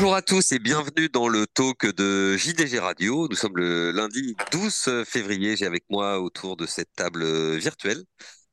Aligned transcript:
Bonjour 0.00 0.14
à 0.14 0.22
tous 0.22 0.52
et 0.52 0.58
bienvenue 0.58 1.10
dans 1.10 1.28
le 1.28 1.46
talk 1.46 1.94
de 1.94 2.34
JDG 2.34 2.78
Radio. 2.78 3.28
Nous 3.28 3.36
sommes 3.36 3.58
le 3.58 3.90
lundi 3.90 4.34
12 4.50 5.04
février. 5.04 5.58
J'ai 5.58 5.66
avec 5.66 5.84
moi 5.90 6.20
autour 6.20 6.56
de 6.56 6.64
cette 6.64 6.90
table 6.96 7.22
virtuelle 7.58 8.02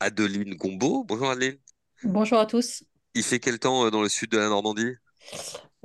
Adeline 0.01 0.55
Gombeau. 0.55 1.05
Bonjour 1.05 1.29
Adeline. 1.29 1.55
Bonjour 2.03 2.37
à 2.39 2.47
tous. 2.47 2.83
Il 3.15 3.23
fait 3.23 3.39
quel 3.39 3.59
temps 3.59 3.85
euh, 3.85 3.89
dans 3.89 4.01
le 4.01 4.09
sud 4.09 4.29
de 4.29 4.37
la 4.37 4.49
Normandie? 4.49 4.91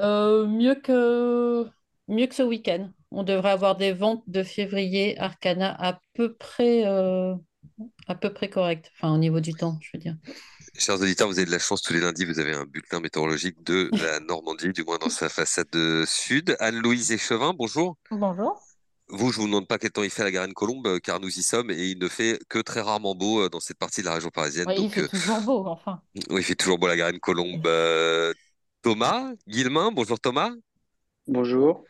Euh, 0.00 0.48
mieux 0.48 0.74
que, 0.74 1.64
mieux 2.08 2.26
que 2.26 2.34
ce 2.34 2.42
week-end. 2.42 2.90
On 3.12 3.22
devrait 3.22 3.50
avoir 3.50 3.76
des 3.76 3.92
ventes 3.92 4.24
de 4.26 4.42
février 4.42 5.16
Arcana 5.20 5.76
à 5.78 6.00
peu 6.14 6.34
près, 6.34 6.88
euh, 6.88 7.36
à 8.08 8.16
peu 8.16 8.32
près 8.32 8.50
correctes. 8.50 8.90
Enfin, 8.96 9.14
au 9.14 9.18
niveau 9.18 9.38
du 9.38 9.54
temps, 9.54 9.78
je 9.80 9.90
veux 9.94 10.00
dire. 10.00 10.16
Chers 10.78 11.00
auditeurs, 11.00 11.28
vous 11.28 11.38
avez 11.38 11.44
de 11.44 11.50
la 11.50 11.58
chance 11.58 11.82
tous 11.82 11.92
les 11.92 12.00
lundis, 12.00 12.24
vous 12.24 12.40
avez 12.40 12.54
un 12.54 12.64
bulletin 12.64 13.00
météorologique 13.00 13.62
de 13.62 13.90
la 13.92 14.20
Normandie, 14.26 14.72
du 14.72 14.84
moins 14.84 14.96
dans 14.96 15.10
sa 15.10 15.28
façade 15.28 15.68
de 15.70 16.04
sud. 16.06 16.56
Anne-Louise 16.60 17.12
Échevin, 17.12 17.52
bonjour. 17.52 17.96
Bonjour. 18.10 18.58
Vous, 19.08 19.30
je 19.30 19.38
vous 19.38 19.46
demande 19.46 19.68
pas 19.68 19.76
quel 19.78 19.90
temps 19.90 20.02
il 20.02 20.08
fait 20.08 20.22
à 20.22 20.24
la 20.24 20.30
Garenne-Colombe, 20.30 20.86
euh, 20.86 20.98
car 20.98 21.20
nous 21.20 21.28
y 21.28 21.42
sommes 21.42 21.70
et 21.70 21.90
il 21.90 21.98
ne 21.98 22.08
fait 22.08 22.38
que 22.48 22.58
très 22.58 22.80
rarement 22.80 23.14
beau 23.14 23.42
euh, 23.42 23.50
dans 23.50 23.60
cette 23.60 23.76
partie 23.76 24.00
de 24.00 24.06
la 24.06 24.14
région 24.14 24.30
parisienne. 24.30 24.64
Oui, 24.66 24.76
il 24.78 24.90
fait 24.90 25.02
euh, 25.02 25.08
toujours 25.08 25.40
beau, 25.42 25.66
enfin. 25.66 26.00
oui, 26.30 26.40
il 26.40 26.42
fait 26.42 26.54
toujours 26.54 26.78
beau 26.78 26.86
la 26.86 26.96
Garenne-Colombe. 26.96 27.66
Euh, 27.66 28.32
Thomas, 28.80 29.30
Guillemin, 29.46 29.92
bonjour 29.92 30.18
Thomas. 30.18 30.50
Bonjour. 31.26 31.84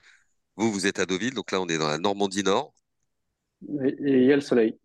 Vous, 0.57 0.73
vous 0.73 0.87
êtes 0.89 0.99
à 0.99 1.07
Deauville, 1.07 1.35
donc 1.35 1.53
là, 1.53 1.61
on 1.61 1.69
est 1.69 1.79
dans 1.79 1.89
la 1.89 1.99
Normandie 1.99 2.43
Nord. 2.43 2.75
Et 3.79 3.95
il 4.01 4.25
y 4.25 4.33
a 4.33 4.35
le 4.35 4.43
soleil. 4.43 4.77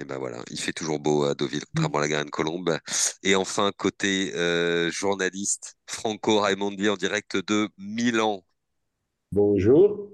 Et 0.00 0.04
ben 0.04 0.18
voilà, 0.18 0.38
il 0.50 0.58
fait 0.58 0.72
toujours 0.72 0.98
beau 0.98 1.22
à 1.24 1.34
Deauville, 1.34 1.64
contrairement 1.66 1.98
à 1.98 2.00
la 2.02 2.08
Garenne-Colombe. 2.08 2.78
Et 3.22 3.36
enfin, 3.36 3.70
côté 3.76 4.32
euh, 4.34 4.90
journaliste, 4.90 5.76
Franco 5.86 6.40
Raimondi 6.40 6.88
en 6.88 6.96
direct 6.96 7.36
de 7.36 7.68
Milan. 7.78 8.42
Bonjour. 9.30 10.10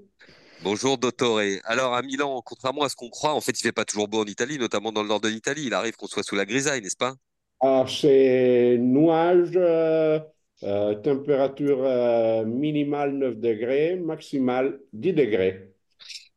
Bonjour 0.63 0.99
Dottore. 0.99 1.41
Alors 1.65 1.95
à 1.95 2.03
Milan, 2.03 2.43
contrairement 2.45 2.83
à 2.83 2.91
ce 2.91 2.97
qu'on 2.97 3.09
croit, 3.09 3.33
en 3.33 3.41
fait, 3.41 3.59
il 3.59 3.63
fait 3.63 3.73
pas 3.73 3.87
toujours 3.87 4.09
beau 4.09 4.21
en 4.21 4.27
Italie, 4.27 4.59
notamment 4.59 4.93
dans 4.93 5.03
le 5.03 5.09
nord 5.09 5.21
de 5.21 5.29
l'Italie. 5.29 5.65
Il 5.67 5.75
arrive 5.75 5.97
qu'on 5.97 6.07
soit 6.07 6.23
sous 6.23 6.37
la 6.37 6.45
grisaille, 6.45 6.83
n'est-ce 6.83 6.97
pas? 6.97 7.15
Alors, 7.61 7.89
c'est 7.89 8.77
nuage, 8.79 9.53
euh, 9.57 10.19
euh, 10.63 10.95
température 10.97 11.83
euh, 11.85 12.45
minimale 12.45 13.13
9 13.15 13.37
degrés, 13.39 13.97
maximale 13.97 14.81
10 14.93 15.13
degrés. 15.15 15.70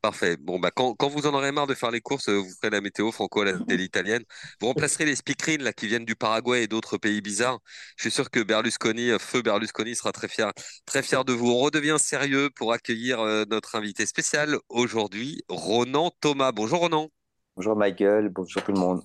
Parfait. 0.04 0.36
Bon, 0.36 0.60
bah, 0.60 0.70
quand, 0.70 0.96
quand 0.96 1.08
vous 1.08 1.28
en 1.28 1.34
aurez 1.34 1.54
marre 1.54 1.66
de 1.66 1.74
faire 1.74 1.90
les 1.90 2.02
courses, 2.02 2.28
euh, 2.28 2.36
vous 2.36 2.50
ferez 2.60 2.70
la 2.70 2.82
météo 2.82 3.10
franco 3.14 3.46
italienne. 3.70 4.24
Vous 4.60 4.68
remplacerez 4.68 5.06
les 5.06 5.16
speakerines 5.16 5.64
là, 5.64 5.72
qui 5.72 5.88
viennent 5.88 6.04
du 6.04 6.18
Paraguay 6.18 6.64
et 6.64 6.68
d'autres 6.68 6.98
pays 6.98 7.22
bizarres. 7.22 7.60
Je 7.96 8.02
suis 8.02 8.12
sûr 8.12 8.30
que 8.30 8.42
Berlusconi, 8.42 9.12
euh, 9.12 9.18
feu 9.18 9.42
Berlusconi, 9.42 9.96
sera 9.96 10.12
très 10.12 10.28
fier, 10.28 10.52
très 10.86 11.04
fier 11.04 11.24
de 11.24 11.32
vous. 11.32 11.50
On 11.50 11.60
redevient 11.60 11.96
sérieux 12.00 12.50
pour 12.54 12.74
accueillir 12.74 13.22
euh, 13.22 13.46
notre 13.50 13.76
invité 13.76 14.06
spécial 14.06 14.58
aujourd'hui, 14.68 15.42
Ronan 15.48 16.12
Thomas. 16.20 16.52
Bonjour 16.52 16.80
Ronan. 16.80 17.08
Bonjour 17.56 17.78
Michael, 17.78 18.28
bonjour 18.28 18.62
tout 18.62 18.74
le 18.74 18.80
monde. 18.82 19.04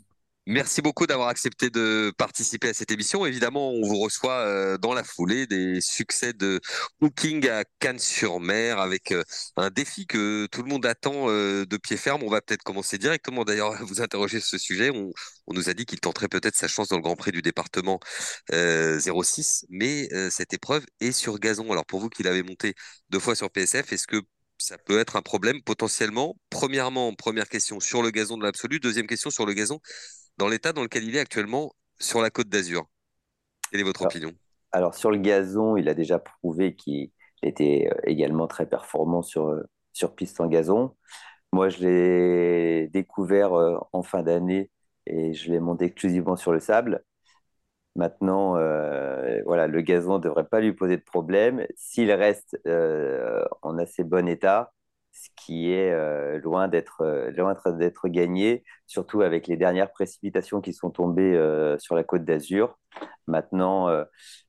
Merci 0.50 0.80
beaucoup 0.80 1.06
d'avoir 1.06 1.28
accepté 1.28 1.68
de 1.68 2.10
participer 2.16 2.70
à 2.70 2.72
cette 2.72 2.90
émission. 2.90 3.26
Évidemment, 3.26 3.70
on 3.70 3.86
vous 3.86 3.98
reçoit 3.98 4.38
euh, 4.46 4.78
dans 4.78 4.94
la 4.94 5.04
foulée 5.04 5.46
des 5.46 5.82
succès 5.82 6.32
de 6.32 6.58
Hooking 7.02 7.46
à 7.50 7.64
Cannes-sur-Mer 7.80 8.78
avec 8.78 9.12
euh, 9.12 9.22
un 9.58 9.68
défi 9.68 10.06
que 10.06 10.46
tout 10.46 10.62
le 10.62 10.70
monde 10.70 10.86
attend 10.86 11.28
euh, 11.28 11.66
de 11.66 11.76
pied 11.76 11.98
ferme. 11.98 12.22
On 12.22 12.30
va 12.30 12.40
peut-être 12.40 12.62
commencer 12.62 12.96
directement 12.96 13.44
d'ailleurs 13.44 13.74
à 13.74 13.84
vous 13.84 14.00
interroger 14.00 14.40
sur 14.40 14.48
ce 14.48 14.56
sujet. 14.58 14.88
On, 14.88 15.12
nous 15.52 15.68
a 15.68 15.74
dit 15.74 15.84
qu'il 15.84 16.00
tenterait 16.00 16.28
peut-être 16.28 16.56
sa 16.56 16.66
chance 16.66 16.88
dans 16.88 16.96
le 16.96 17.02
Grand 17.02 17.16
Prix 17.16 17.32
du 17.32 17.42
département 17.42 18.00
euh, 18.54 18.98
06, 18.98 19.66
mais 19.68 20.08
cette 20.30 20.54
épreuve 20.54 20.86
est 21.00 21.12
sur 21.12 21.38
gazon. 21.38 21.70
Alors 21.72 21.84
pour 21.84 22.00
vous 22.00 22.08
qui 22.08 22.22
l'avez 22.22 22.42
monté 22.42 22.74
deux 23.10 23.20
fois 23.20 23.34
sur 23.34 23.50
PSF, 23.50 23.92
est-ce 23.92 24.06
que 24.06 24.22
ça 24.56 24.78
peut 24.78 24.98
être 24.98 25.16
un 25.16 25.22
problème 25.22 25.62
potentiellement? 25.62 26.36
Premièrement, 26.48 27.14
première 27.14 27.48
question 27.48 27.80
sur 27.80 28.02
le 28.02 28.10
gazon 28.10 28.38
de 28.38 28.44
l'absolu. 28.44 28.80
Deuxième 28.80 29.06
question 29.06 29.28
sur 29.30 29.44
le 29.44 29.52
gazon 29.52 29.78
dans 30.38 30.48
l'état 30.48 30.72
dans 30.72 30.82
lequel 30.82 31.04
il 31.04 31.16
est 31.16 31.20
actuellement 31.20 31.74
sur 32.00 32.22
la 32.22 32.30
Côte 32.30 32.48
d'Azur. 32.48 32.86
Quelle 33.70 33.80
est 33.80 33.84
votre 33.84 34.02
Alors, 34.02 34.12
opinion? 34.12 34.34
alors, 34.72 34.94
sur 34.94 35.10
le 35.10 35.18
gazon, 35.18 35.76
il 35.76 35.88
a 35.88 35.94
déjà 35.94 36.18
prouvé 36.18 36.76
qu'il 36.76 37.12
était 37.42 37.88
euh, 37.92 38.00
également 38.04 38.46
très 38.46 38.68
performant 38.68 39.22
sur, 39.22 39.48
euh, 39.48 39.62
sur 39.92 40.14
piste 40.14 40.40
en 40.40 40.46
gazon. 40.48 40.96
Moi, 41.52 41.68
je 41.70 41.78
l'ai 41.80 42.88
découvert 42.88 43.54
euh, 43.54 43.78
en 43.92 44.02
fin 44.02 44.22
d'année 44.22 44.70
et 45.06 45.34
je 45.34 45.50
l'ai 45.52 45.60
monté 45.60 45.86
exclusivement 45.86 46.36
sur 46.36 46.52
le 46.52 46.60
sable. 46.60 47.04
Maintenant, 47.96 48.56
euh, 48.56 49.42
voilà, 49.46 49.66
le 49.66 49.80
gazon 49.82 50.14
ne 50.18 50.22
devrait 50.22 50.46
pas 50.48 50.60
lui 50.60 50.72
poser 50.74 50.96
de 50.96 51.02
problème. 51.02 51.66
S'il 51.76 52.12
reste 52.12 52.58
euh, 52.66 53.44
en 53.62 53.78
assez 53.78 54.04
bon 54.04 54.28
état, 54.28 54.72
ce 55.18 55.28
qui 55.36 55.72
est 55.72 55.92
euh, 55.92 56.38
loin 56.38 56.68
d'être 56.68 57.02
euh, 57.02 57.30
loin 57.32 57.56
d'être 57.66 58.08
gagné, 58.08 58.64
surtout 58.86 59.22
avec 59.22 59.46
les 59.48 59.56
dernières 59.56 59.90
précipitations 59.90 60.60
qui 60.60 60.72
sont 60.72 60.90
tombées 60.90 61.34
euh, 61.34 61.78
sur 61.78 61.94
la 61.96 62.04
Côte 62.04 62.24
d'Azur. 62.24 62.78
Maintenant, 63.26 63.88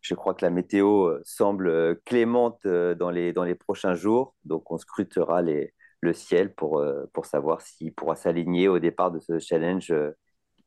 je 0.02 0.16
crois 0.16 0.34
que 0.34 0.44
la 0.46 0.50
météo 0.50 1.12
semble 1.24 2.00
clémente 2.06 2.66
dans 2.66 3.12
les, 3.12 3.34
dans 3.34 3.44
les 3.44 3.54
prochains 3.54 3.94
jours, 3.94 4.36
donc 4.46 4.72
on 4.72 4.78
scrutera 4.78 5.42
le 5.42 6.14
ciel 6.14 6.56
pour, 6.56 6.84
pour 7.14 7.26
savoir 7.26 7.62
s'il 7.62 7.94
pourra 7.94 8.16
s'aligner 8.16 8.68
au 8.70 8.80
départ 8.80 9.12
de 9.12 9.20
ce 9.20 9.38
challenge 9.40 9.94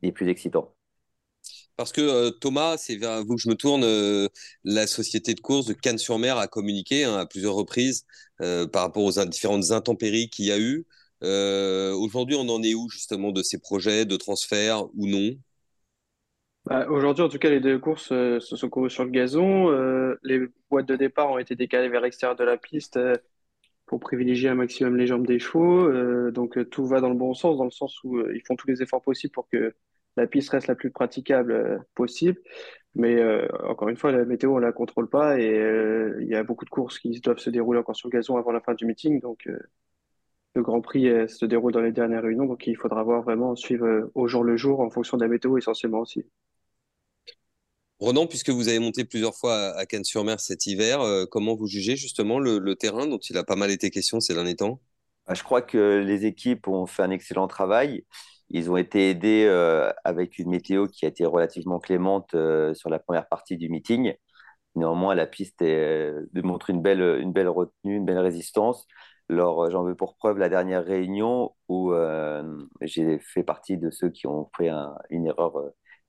les 0.02 0.12
plus 0.12 0.28
excitants. 0.28 0.74
Parce 1.82 1.90
que 1.90 2.00
euh, 2.00 2.30
Thomas, 2.30 2.76
c'est 2.76 2.94
vers 2.94 3.24
vous 3.24 3.34
que 3.34 3.42
je 3.42 3.48
me 3.48 3.56
tourne. 3.56 3.82
euh, 3.82 4.28
la 4.62 4.86
société 4.86 5.34
de 5.34 5.40
course 5.40 5.66
de 5.66 5.72
Cannes-sur-Mer 5.72 6.38
a 6.38 6.46
communiqué 6.46 7.02
hein, 7.02 7.16
à 7.16 7.26
plusieurs 7.26 7.54
reprises 7.54 8.06
euh, 8.40 8.68
par 8.68 8.82
rapport 8.82 9.02
aux 9.02 9.24
différentes 9.24 9.72
intempéries 9.72 10.28
qu'il 10.28 10.44
y 10.44 10.52
a 10.52 10.60
eu. 10.60 10.86
Aujourd'hui, 11.22 12.36
on 12.36 12.48
en 12.48 12.62
est 12.62 12.74
où 12.74 12.88
justement 12.88 13.32
de 13.32 13.42
ces 13.42 13.58
projets 13.58 14.04
de 14.04 14.14
transfert 14.16 14.84
ou 14.94 15.08
non? 15.08 15.32
Bah, 16.66 16.86
aujourd'hui, 16.88 17.24
en 17.24 17.28
tout 17.28 17.38
cas, 17.38 17.50
les 17.50 17.58
deux 17.58 17.80
courses 17.80 18.10
se 18.10 18.38
sont 18.38 18.68
courues 18.68 18.88
sur 18.88 19.02
le 19.02 19.10
gazon. 19.10 19.68
Les 20.22 20.46
boîtes 20.70 20.86
de 20.86 20.94
départ 20.94 21.32
ont 21.32 21.38
été 21.38 21.56
décalées 21.56 21.88
vers 21.88 22.00
l'extérieur 22.00 22.36
de 22.36 22.44
la 22.44 22.58
piste 22.58 22.96
pour 23.86 23.98
privilégier 23.98 24.48
un 24.48 24.54
maximum 24.54 24.96
les 24.96 25.08
jambes 25.08 25.26
des 25.26 25.40
chevaux. 25.40 26.30
Donc 26.30 26.70
tout 26.70 26.86
va 26.86 27.00
dans 27.00 27.10
le 27.10 27.16
bon 27.16 27.34
sens, 27.34 27.58
dans 27.58 27.64
le 27.64 27.72
sens 27.72 28.04
où 28.04 28.20
ils 28.20 28.42
font 28.46 28.54
tous 28.54 28.68
les 28.68 28.82
efforts 28.82 29.02
possibles 29.02 29.32
pour 29.32 29.48
que 29.48 29.74
la 30.16 30.26
piste 30.26 30.50
reste 30.50 30.66
la 30.68 30.74
plus 30.74 30.90
praticable 30.90 31.52
euh, 31.52 31.78
possible. 31.94 32.40
Mais 32.94 33.16
euh, 33.16 33.48
encore 33.64 33.88
une 33.88 33.96
fois, 33.96 34.12
la 34.12 34.24
météo, 34.24 34.54
on 34.54 34.58
la 34.58 34.72
contrôle 34.72 35.08
pas 35.08 35.38
et 35.40 35.48
euh, 35.58 36.18
il 36.20 36.28
y 36.28 36.34
a 36.34 36.42
beaucoup 36.44 36.64
de 36.64 36.70
courses 36.70 36.98
qui 36.98 37.18
doivent 37.20 37.38
se 37.38 37.50
dérouler 37.50 37.80
encore 37.80 37.96
sur 37.96 38.08
le 38.08 38.12
gazon 38.18 38.36
avant 38.36 38.52
la 38.52 38.60
fin 38.60 38.74
du 38.74 38.84
meeting. 38.86 39.20
Donc 39.20 39.46
euh, 39.46 39.58
le 40.54 40.62
Grand 40.62 40.80
Prix 40.80 41.08
euh, 41.08 41.28
se 41.28 41.46
déroule 41.46 41.72
dans 41.72 41.80
les 41.80 41.92
dernières 41.92 42.22
réunions, 42.22 42.44
donc 42.44 42.66
il 42.66 42.76
faudra 42.76 43.02
voir 43.02 43.22
vraiment 43.22 43.56
suivre 43.56 43.86
euh, 43.86 44.12
au 44.14 44.28
jour 44.28 44.44
le 44.44 44.56
jour 44.56 44.80
en 44.80 44.90
fonction 44.90 45.16
de 45.16 45.22
la 45.22 45.28
météo 45.28 45.56
essentiellement 45.56 46.00
aussi. 46.00 46.24
Ronan, 47.98 48.26
puisque 48.26 48.50
vous 48.50 48.68
avez 48.68 48.80
monté 48.80 49.04
plusieurs 49.04 49.34
fois 49.34 49.70
à, 49.76 49.86
Cannes-sur-Mer 49.86 50.40
cet 50.40 50.66
hiver, 50.66 51.00
euh, 51.00 51.24
comment 51.24 51.54
vous 51.54 51.68
jugez 51.68 51.96
justement 51.96 52.38
le, 52.38 52.58
le 52.58 52.74
terrain 52.74 53.06
dont 53.06 53.18
il 53.18 53.38
a 53.38 53.44
pas 53.44 53.56
mal 53.56 53.70
été 53.70 53.90
question 53.90 54.20
ces 54.20 54.34
derniers 54.34 54.56
temps? 54.56 54.80
Bah, 55.26 55.34
Je 55.34 55.42
crois 55.42 55.62
que 55.62 56.02
les 56.04 56.26
équipes 56.26 56.68
ont 56.68 56.86
fait 56.86 57.02
un 57.02 57.10
excellent 57.10 57.46
travail. 57.46 58.04
Ils 58.52 58.70
ont 58.70 58.76
été 58.76 59.10
aidés 59.10 59.46
euh, 59.48 59.92
avec 60.04 60.38
une 60.38 60.50
météo 60.50 60.86
qui 60.88 61.06
a 61.06 61.08
été 61.08 61.24
relativement 61.26 61.80
clémente 61.80 62.34
euh, 62.34 62.74
sur 62.74 62.90
la 62.90 62.98
première 63.00 63.28
partie 63.28 63.56
du 63.56 63.68
meeting. 63.70 64.14
Néanmoins, 64.76 65.14
la 65.14 65.26
piste 65.26 65.62
est, 65.62 66.10
euh, 66.10 66.26
démontre 66.32 66.70
une 66.70 66.82
belle, 66.82 67.02
retenue, 67.48 67.96
une 67.96 68.04
belle 68.06 68.18
résistance. 68.18 68.86
J'en 69.30 69.84
veux 69.84 69.94
pour 69.96 70.16
preuve 70.16 70.38
la 70.38 70.48
dernière 70.50 70.84
réunion 70.84 71.54
où 71.68 71.92
j'ai 72.82 73.18
fait 73.20 73.42
partie 73.44 73.78
de 73.78 73.90
ceux 73.90 74.10
qui 74.10 74.26
ont 74.26 74.50
fait 74.56 74.68
un- 74.68 74.94
une 75.10 75.26
erreur 75.26 75.54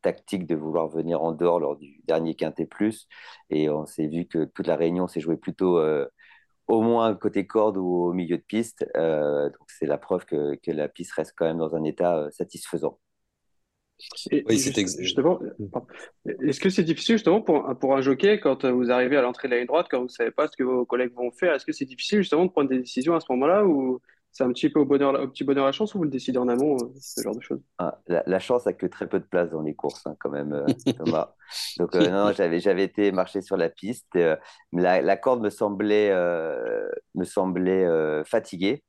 tactique 0.01 0.45
de 0.47 0.55
vouloir 0.55 0.89
venir 0.89 1.21
en 1.23 1.31
dehors 1.31 1.59
lors 1.59 1.77
du 1.77 2.01
dernier 2.05 2.35
Quintet 2.35 2.65
Plus. 2.65 3.07
Et 3.49 3.69
on 3.69 3.85
s'est 3.85 4.07
vu 4.07 4.25
que 4.25 4.45
toute 4.45 4.67
la 4.67 4.75
réunion 4.75 5.07
s'est 5.07 5.21
jouée 5.21 5.37
plutôt 5.37 5.79
au 6.67 6.81
moins 6.81 7.15
côté 7.15 7.45
corde 7.47 7.77
ou 7.77 7.85
au 8.05 8.13
milieu 8.13 8.37
de 8.37 8.43
piste. 8.43 8.85
Euh, 8.95 9.49
donc, 9.49 9.67
c'est 9.67 9.85
la 9.85 9.97
preuve 9.97 10.25
que, 10.25 10.55
que 10.55 10.71
la 10.71 10.87
piste 10.87 11.13
reste 11.13 11.33
quand 11.37 11.45
même 11.45 11.57
dans 11.57 11.75
un 11.75 11.83
état 11.83 12.17
euh, 12.17 12.31
satisfaisant. 12.31 12.99
Et 14.31 14.43
Oui, 14.47 14.59
c'est 14.59 14.77
ex- 14.77 14.97
justement, 14.99 15.39
pardon. 15.71 15.87
est-ce 16.41 16.59
que 16.59 16.69
c'est 16.69 16.83
difficile 16.83 17.15
justement 17.15 17.41
pour, 17.41 17.69
un- 17.69 17.75
pour 17.75 17.95
un 17.95 18.01
jockey 18.01 18.39
quand 18.39 18.65
vous 18.65 18.91
arrivez 18.91 19.17
à 19.17 19.21
l'entrée 19.21 19.47
de 19.47 19.53
la 19.53 19.59
ligne 19.59 19.67
droite, 19.67 19.87
quand 19.89 20.01
vous 20.01 20.09
savez 20.09 20.31
pas 20.31 20.47
ce 20.47 20.57
que 20.57 20.63
vos 20.63 20.85
collègues 20.85 21.13
vont 21.13 21.31
faire, 21.31 21.53
est-ce 21.53 21.65
que 21.65 21.71
c'est 21.71 21.85
difficile 21.85 22.19
justement 22.19 22.45
de 22.45 22.51
prendre 22.51 22.69
des 22.69 22.79
décisions 22.79 23.15
à 23.15 23.19
ce 23.19 23.27
moment-là 23.31 23.65
ou 23.65 23.99
c'est 24.33 24.43
un 24.43 24.51
petit 24.51 24.69
peu 24.69 24.79
au 24.81 24.85
bonheur, 24.85 25.13
au 25.21 25.27
petit 25.27 25.43
bonheur 25.43 25.63
à 25.63 25.67
la 25.67 25.71
chance 25.71 25.93
ou 25.95 25.99
vous 25.99 26.03
le 26.03 26.09
décidez 26.09 26.37
en 26.39 26.47
amont, 26.49 26.75
euh, 26.83 26.93
ce 26.99 27.21
genre 27.21 27.35
de 27.35 27.41
choses? 27.41 27.61
Ah, 27.79 27.99
la, 28.07 28.23
la 28.27 28.39
chance 28.39 28.67
a 28.67 28.73
que 28.73 28.85
très 28.85 29.07
peu 29.07 29.19
de 29.19 29.25
place 29.25 29.49
dans 29.51 29.61
les 29.61 29.73
courses, 29.75 30.05
hein, 30.05 30.15
quand 30.19 30.29
même, 30.29 30.53
euh, 30.53 30.65
Thomas. 30.97 31.33
Donc, 31.77 31.95
euh, 31.95 32.09
non, 32.11 32.31
j'avais, 32.31 32.59
j'avais 32.59 32.83
été 32.83 33.11
marcher 33.11 33.41
sur 33.41 33.57
la 33.57 33.69
piste. 33.69 34.07
la, 34.15 35.01
la 35.01 35.17
corde 35.17 35.41
me 35.41 35.49
semblait, 35.49 36.11
me 37.15 37.23
semblait 37.23 38.23
fatiguée. 38.25 38.83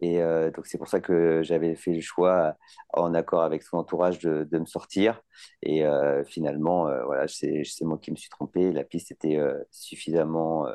Et 0.00 0.22
euh, 0.22 0.50
donc, 0.50 0.66
c'est 0.66 0.78
pour 0.78 0.88
ça 0.88 1.00
que 1.00 1.42
j'avais 1.42 1.74
fait 1.76 1.92
le 1.92 2.00
choix, 2.00 2.56
en 2.94 3.12
accord 3.14 3.42
avec 3.42 3.62
son 3.62 3.76
entourage, 3.78 4.18
de, 4.20 4.58
me 4.58 4.64
sortir. 4.66 5.20
Et 5.62 5.84
euh, 5.84 6.24
finalement, 6.24 6.88
euh, 6.88 7.04
voilà, 7.04 7.26
c'est 7.28 7.64
moi 7.82 7.98
qui 7.98 8.10
me 8.10 8.16
suis 8.16 8.30
trompé. 8.30 8.72
La 8.72 8.84
piste 8.84 9.12
était 9.12 9.38
suffisamment, 9.70 10.66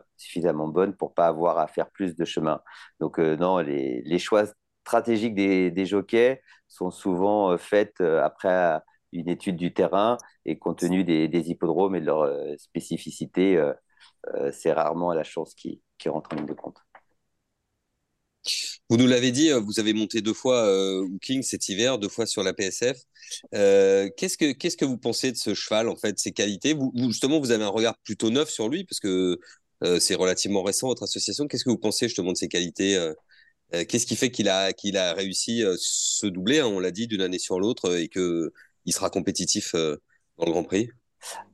bonne 0.67 0.95
pour 0.95 1.13
pas 1.13 1.27
avoir 1.27 1.57
à 1.57 1.67
faire 1.67 1.89
plus 1.89 2.15
de 2.15 2.25
chemin. 2.25 2.61
Donc, 2.99 3.17
non, 3.19 3.59
les, 3.59 4.19
choix 4.19 4.45
stratégiques 4.81 5.35
des, 5.35 5.85
jockeys 5.85 6.41
sont 6.67 6.91
souvent 6.91 7.57
faits 7.57 8.01
après 8.01 8.79
une 9.11 9.29
étude 9.29 9.55
du 9.55 9.73
terrain 9.73 10.17
et 10.45 10.57
compte 10.59 10.79
tenu 10.79 11.03
des, 11.03 11.27
des 11.27 11.49
hippodromes 11.49 11.95
et 11.95 12.01
de 12.01 12.05
leur 12.05 12.59
spécificité, 12.59 13.61
c'est 14.51 14.73
rarement 14.73 15.13
la 15.13 15.23
chance 15.23 15.55
qui, 15.55 15.81
qui 15.97 16.09
rentre 16.09 16.33
en 16.33 16.37
ligne 16.37 16.45
de 16.45 16.53
compte. 16.53 16.77
Vous 18.89 18.97
nous 18.97 19.07
l'avez 19.07 19.31
dit, 19.31 19.51
euh, 19.51 19.59
vous 19.59 19.79
avez 19.79 19.93
monté 19.93 20.21
deux 20.21 20.33
fois 20.33 20.65
euh, 20.65 21.07
King 21.21 21.41
cet 21.41 21.69
hiver, 21.69 21.97
deux 21.97 22.09
fois 22.09 22.25
sur 22.25 22.43
la 22.43 22.53
PSF. 22.53 22.97
Euh, 23.53 24.09
qu'est-ce 24.15 24.37
que 24.37 24.51
qu'est-ce 24.51 24.77
que 24.77 24.85
vous 24.85 24.97
pensez 24.97 25.31
de 25.31 25.37
ce 25.37 25.53
cheval 25.53 25.89
en 25.89 25.95
fait, 25.95 26.19
ses 26.19 26.31
qualités? 26.31 26.75
Justement, 26.95 27.39
vous 27.39 27.51
avez 27.51 27.63
un 27.63 27.69
regard 27.69 27.97
plutôt 27.99 28.29
neuf 28.29 28.49
sur 28.49 28.69
lui 28.69 28.83
parce 28.83 28.99
que 28.99 29.39
euh, 29.83 29.99
c'est 29.99 30.15
relativement 30.15 30.63
récent 30.63 30.87
votre 30.87 31.03
association. 31.03 31.47
Qu'est-ce 31.47 31.63
que 31.63 31.69
vous 31.69 31.77
pensez 31.77 32.07
justement 32.07 32.31
de 32.31 32.37
ses 32.37 32.47
qualités 32.47 32.97
Qu'est-ce 33.71 34.05
qui 34.05 34.15
fait 34.15 34.31
qu'il 34.31 34.47
a 34.47 34.71
qu'il 34.71 34.95
a 34.95 35.13
réussi 35.13 35.63
ce 35.77 36.27
doublé 36.27 36.59
hein, 36.59 36.67
On 36.67 36.79
l'a 36.79 36.91
dit 36.91 37.07
d'une 37.07 37.21
année 37.21 37.39
sur 37.39 37.59
l'autre 37.59 37.97
et 37.97 38.07
que 38.07 38.53
il 38.85 38.93
sera 38.93 39.09
compétitif 39.09 39.73
dans 39.73 40.45
le 40.45 40.51
Grand 40.51 40.63
Prix. 40.63 40.89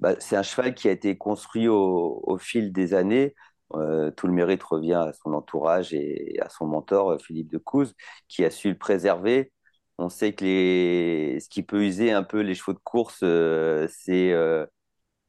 Bah, 0.02 0.16
c'est 0.20 0.36
un 0.36 0.44
cheval 0.44 0.76
qui 0.76 0.90
a 0.90 0.92
été 0.92 1.18
construit 1.18 1.68
au 1.68 2.38
fil 2.38 2.74
des 2.74 2.94
années. 2.94 3.34
Euh, 3.76 4.12
tout 4.12 4.28
le 4.28 4.34
mérite 4.34 4.64
revient 4.64 4.94
à 4.94 5.14
son 5.14 5.34
entourage 5.34 5.94
et 5.94 6.38
à 6.42 6.50
son 6.50 6.66
mentor, 6.68 7.12
euh, 7.12 7.18
Philippe 7.20 7.52
de 7.52 7.58
Couz, 7.58 7.94
qui 8.28 8.44
a 8.46 8.52
su 8.52 8.70
le 8.70 8.78
préserver. 8.78 9.52
On 9.98 10.10
sait 10.10 10.34
que 10.34 10.46
ce 10.46 11.50
qui 11.50 11.64
peut 11.64 11.84
user 11.84 12.12
un 12.12 12.24
peu 12.24 12.42
les 12.42 12.56
chevaux 12.56 12.74
de 12.74 12.80
course, 12.80 13.20
euh, 13.24 13.88
c'est 13.90 14.34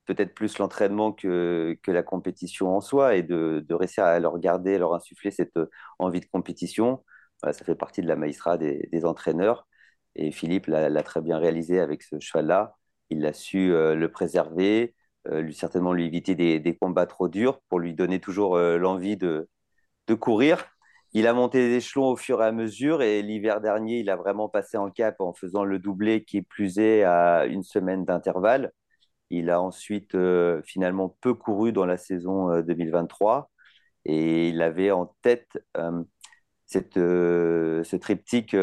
peut-être 0.06 0.34
plus 0.34 0.58
l'entraînement 0.58 1.12
que, 1.12 1.76
la 1.86 2.02
compétition 2.02 2.76
en 2.76 2.80
soi 2.80 3.16
et 3.16 3.22
de, 3.22 3.64
de, 3.66 3.74
réussir 3.74 4.04
à 4.04 4.18
leur 4.18 4.38
garder, 4.38 4.78
leur 4.78 4.94
insuffler 4.94 5.30
cette 5.30 5.58
envie 5.98 6.20
de 6.20 6.26
compétition. 6.26 7.04
ça 7.42 7.52
fait 7.52 7.74
partie 7.74 8.02
de 8.02 8.08
la 8.08 8.16
maïstra 8.16 8.58
des, 8.58 8.88
des 8.92 9.04
entraîneurs. 9.04 9.66
Et 10.14 10.32
Philippe 10.32 10.66
l'a 10.66 11.02
très 11.02 11.20
bien 11.20 11.38
réalisé 11.38 11.80
avec 11.80 12.02
ce 12.02 12.18
cheval-là. 12.20 12.76
Il 13.10 13.24
a 13.26 13.32
su 13.32 13.68
le 13.70 14.08
préserver, 14.08 14.94
lui 15.30 15.54
certainement 15.54 15.92
lui 15.92 16.06
éviter 16.06 16.34
des, 16.34 16.76
combats 16.76 17.06
trop 17.06 17.28
durs 17.28 17.60
pour 17.68 17.78
lui 17.78 17.94
donner 17.94 18.20
toujours 18.20 18.56
euh, 18.56 18.78
l'envie 18.78 19.16
de, 19.16 19.48
courir. 20.20 20.66
Il 21.14 21.26
a 21.26 21.32
monté 21.32 21.58
les 21.66 21.76
échelons 21.76 22.08
au 22.08 22.16
fur 22.16 22.42
et 22.42 22.46
à 22.46 22.52
mesure 22.52 23.00
et 23.02 23.22
l'hiver 23.22 23.62
dernier, 23.62 24.00
il 24.00 24.10
a 24.10 24.16
vraiment 24.16 24.48
passé 24.50 24.76
en 24.76 24.90
cap 24.90 25.20
en 25.20 25.32
faisant 25.32 25.64
le 25.64 25.78
doublé 25.78 26.22
qui 26.24 26.38
est 26.38 26.42
plus 26.42 26.78
à 26.78 27.46
une 27.46 27.62
semaine 27.62 28.04
d'intervalle. 28.04 28.72
Il 29.30 29.48
a 29.50 29.60
ensuite 29.60 30.14
euh, 30.14 30.60
finalement 30.64 31.16
peu 31.22 31.34
couru 31.34 31.72
dans 31.72 31.86
la 31.86 31.96
saison 31.96 32.60
2023 32.60 33.50
et 34.04 34.48
il 34.48 34.60
avait 34.62 34.90
en 34.90 35.06
tête 35.22 35.48
cette, 36.66 36.94
ce 36.96 37.96
triptyque 37.96 38.56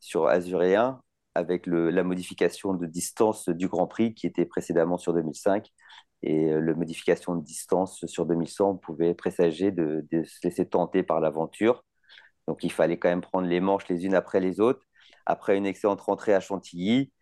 sur 0.00 0.26
Azuréen 0.26 1.00
avec 1.40 1.66
la 1.66 2.04
modification 2.04 2.74
de 2.74 2.86
distance 2.86 3.48
du 3.48 3.68
Grand 3.68 3.86
Prix 3.86 4.14
qui 4.14 4.26
était 4.26 4.46
précédemment 4.46 4.98
sur 4.98 5.14
2005. 5.14 5.68
Et 6.22 6.50
euh, 6.52 6.60
la 6.60 6.74
modification 6.74 7.34
de 7.36 7.42
distance 7.44 8.04
sur 8.06 8.26
2100 8.26 8.76
pouvait 8.76 9.14
présager 9.14 9.72
de, 9.72 10.06
se 10.24 10.46
laisser 10.46 10.68
tenter 10.68 11.02
par 11.02 11.20
l'aventure. 11.20 11.84
Donc 12.48 12.64
il 12.64 12.72
fallait 12.72 12.98
quand 12.98 13.08
même 13.08 13.20
prendre 13.22 13.48
les 13.48 13.60
manches 13.60 13.88
les 13.88 14.06
unes 14.06 14.14
après 14.14 14.40
les 14.40 14.60
autres. 14.60 14.82
Après 15.26 15.56
une 15.56 15.66
excellente 15.66 16.00
rentrée 16.00 16.34
à 16.34 16.40
Chantilly, 16.40 17.12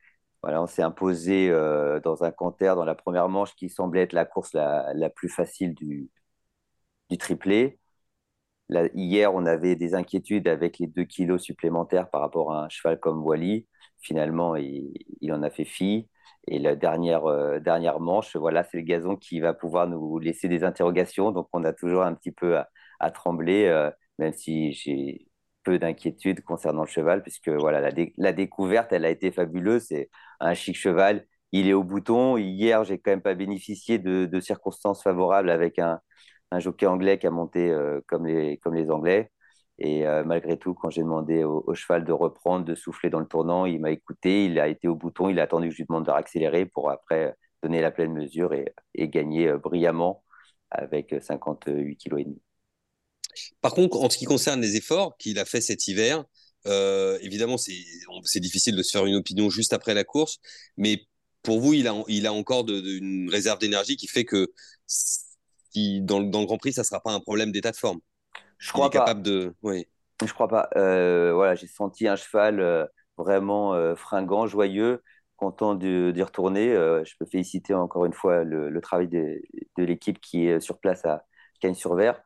on 0.43 0.67
s'est 0.67 0.83
imposé 0.83 1.51
euh, 1.51 2.01
dans 2.01 2.25
un 2.25 2.31
canter 2.31 2.75
dans 2.77 2.85
la 2.85 2.95
première 2.95 3.29
manche 3.29 3.55
qui 3.57 3.69
semblait 3.71 4.03
être 4.03 4.13
la 4.13 4.25
course 4.25 4.53
la, 4.55 5.11
plus 5.15 5.29
facile 5.29 5.75
du 5.75 6.11
triplé. 7.19 7.79
Hier, 8.95 9.35
on 9.35 9.47
avait 9.47 9.77
des 9.77 9.95
inquiétudes 9.95 10.47
avec 10.49 10.79
les 10.79 10.87
2 10.87 11.05
kilos 11.05 11.43
supplémentaires 11.43 12.11
par 12.11 12.21
rapport 12.21 12.53
à 12.53 12.65
un 12.65 12.69
cheval 12.69 13.01
comme 13.01 13.23
Wally 13.25 13.67
finalement, 14.01 14.57
il, 14.57 15.33
en 15.33 15.43
a 15.43 15.51
fait 15.51 15.65
fi. 15.65 16.09
Et 16.47 16.59
la 16.59 16.77
dernière, 16.77 17.27
euh, 17.27 17.59
dernière 17.61 18.01
manche, 18.01 18.37
voilà, 18.37 18.65
c'est 18.65 18.79
le 18.79 18.83
gazon 18.85 19.17
qui 19.17 19.41
va 19.41 19.53
pouvoir 19.55 19.89
nous 19.89 20.19
laisser 20.19 20.49
des 20.49 20.65
interrogations. 20.65 21.31
Donc, 21.33 21.49
on 21.53 21.65
a 21.65 21.73
toujours 21.73 22.03
un 22.03 22.15
petit 22.15 22.33
peu 22.33 22.57
à, 23.01 23.11
trembler, 23.11 23.67
euh, 23.67 23.91
même 24.19 24.33
si 24.33 24.73
j'ai 24.73 25.29
peu 25.63 25.79
d'inquiétude 25.79 26.43
concernant 26.43 26.83
le 26.83 26.89
cheval, 26.89 27.23
puisque 27.23 27.49
voilà, 27.51 27.91
la, 28.17 28.33
découverte, 28.33 28.93
elle 28.93 29.05
a 29.05 29.11
été 29.11 29.31
fabuleuse. 29.31 29.85
C'est 29.89 30.11
un 30.41 30.55
chic 30.55 30.77
cheval. 30.77 31.27
Il 31.53 31.69
est 31.69 31.73
au 31.75 31.85
bouton. 31.85 32.37
Hier, 32.37 32.85
j'ai 32.85 32.99
quand 32.99 33.11
même 33.11 33.23
pas 33.23 33.35
bénéficié 33.35 33.99
de, 33.99 34.41
circonstances 34.41 35.03
favorables 35.03 35.51
avec 35.51 35.79
un, 35.79 36.01
un, 36.51 36.61
jockey 36.61 36.87
anglais 36.87 37.19
qui 37.19 37.27
a 37.27 37.31
monté 37.31 37.71
euh, 37.71 38.01
comme, 38.07 38.27
les, 38.27 38.59
comme 38.59 38.75
les 38.75 38.91
Anglais. 38.91 39.31
Et 39.79 40.07
euh, 40.07 40.25
malgré 40.25 40.59
tout, 40.59 40.75
quand 40.75 40.91
j'ai 40.91 41.03
demandé 41.03 41.45
au, 41.45 41.73
cheval 41.75 42.05
de 42.05 42.13
reprendre, 42.13 42.65
de 42.65 42.75
souffler 42.75 43.11
dans 43.11 43.21
le 43.21 43.27
tournant, 43.27 43.65
il 43.65 43.81
m'a 43.81 43.93
écouté, 43.93 44.47
il 44.47 44.59
a 44.59 44.67
été 44.67 44.89
au 44.89 44.97
bouton, 44.97 45.29
il 45.29 45.39
a 45.39 45.45
attendu 45.45 45.69
que 45.69 45.75
je 45.75 45.79
lui 45.79 45.87
demande 45.89 46.05
de 46.05 46.11
réaccélérer 46.11 46.67
pour 46.67 46.91
après 46.91 47.37
donner 47.63 47.81
la 47.81 47.93
pleine 47.93 48.13
mesure 48.13 48.53
et, 48.53 48.75
gagner 49.09 49.49
euh, 49.49 49.59
brillamment 49.59 50.25
avec 50.71 51.15
58 51.21 51.97
kg 51.97 52.19
et 52.19 52.25
demi. 52.25 52.43
Par 53.61 53.73
contre, 53.73 53.99
en 53.99 54.11
ce 54.11 54.19
qui 54.19 54.25
concerne 54.25 54.61
les 54.61 54.77
efforts 54.77 55.17
qu'il 55.17 55.39
a 55.39 55.45
fait 55.45 55.61
cet 55.61 55.87
hiver, 55.87 56.25
évidemment, 56.67 57.57
c'est 57.57 58.41
difficile 58.41 58.77
de 58.77 58.83
se 58.83 58.91
faire 58.91 59.07
une 59.07 59.15
opinion 59.15 59.49
juste 59.49 59.73
après 59.73 59.95
la 59.95 60.05
course, 60.05 60.39
mais 60.77 61.07
pour 61.43 61.61
vous, 61.61 61.73
il 61.73 61.87
a, 61.87 61.95
il 62.09 62.27
a 62.27 62.33
encore 62.33 62.69
une 62.69 63.31
réserve 63.31 63.59
d'énergie 63.59 63.97
qui 63.97 64.09
fait 64.09 64.25
que 64.25 64.53
dans, 66.03 66.21
dans, 66.21 66.41
le 66.41 66.47
Grand 66.47 66.59
Prix, 66.59 66.73
ça 66.73 66.83
ne 66.83 66.87
sera 66.87 67.01
pas 67.01 67.13
un 67.13 67.21
problème 67.21 67.53
d'état 67.53 67.71
de 67.71 67.77
forme. 67.77 68.01
Je 68.59 68.73
crois 68.73 68.91
pas. 68.91 68.99
capable 68.99 69.23
de. 69.23 69.55
Oui. 69.63 69.87
Je 70.25 70.33
crois 70.33 70.49
pas. 70.49 70.69
Euh, 70.77 71.33
voilà, 71.33 71.55
j'ai 71.55 71.69
senti 71.69 72.09
un 72.09 72.17
cheval 72.17 72.61
euh, 72.61 72.85
vraiment 73.17 73.75
euh, 73.75 73.95
fringant, 73.95 74.47
joyeux, 74.47 75.03
content 75.37 75.75
d'y 75.75 76.23
retourner. 76.23 76.73
je 76.73 77.13
peux 77.19 77.27
féliciter 77.27 77.75
encore 77.75 78.05
une 78.05 78.13
fois 78.13 78.43
le, 78.43 78.81
travail 78.81 79.07
de, 79.09 79.41
de 79.77 79.85
l'équipe 79.85 80.21
qui 80.21 80.47
est 80.47 80.61
sur 80.61 80.81
place 80.81 81.05
à 81.05 81.25
Cagnes-sur-Vert. 81.61 82.21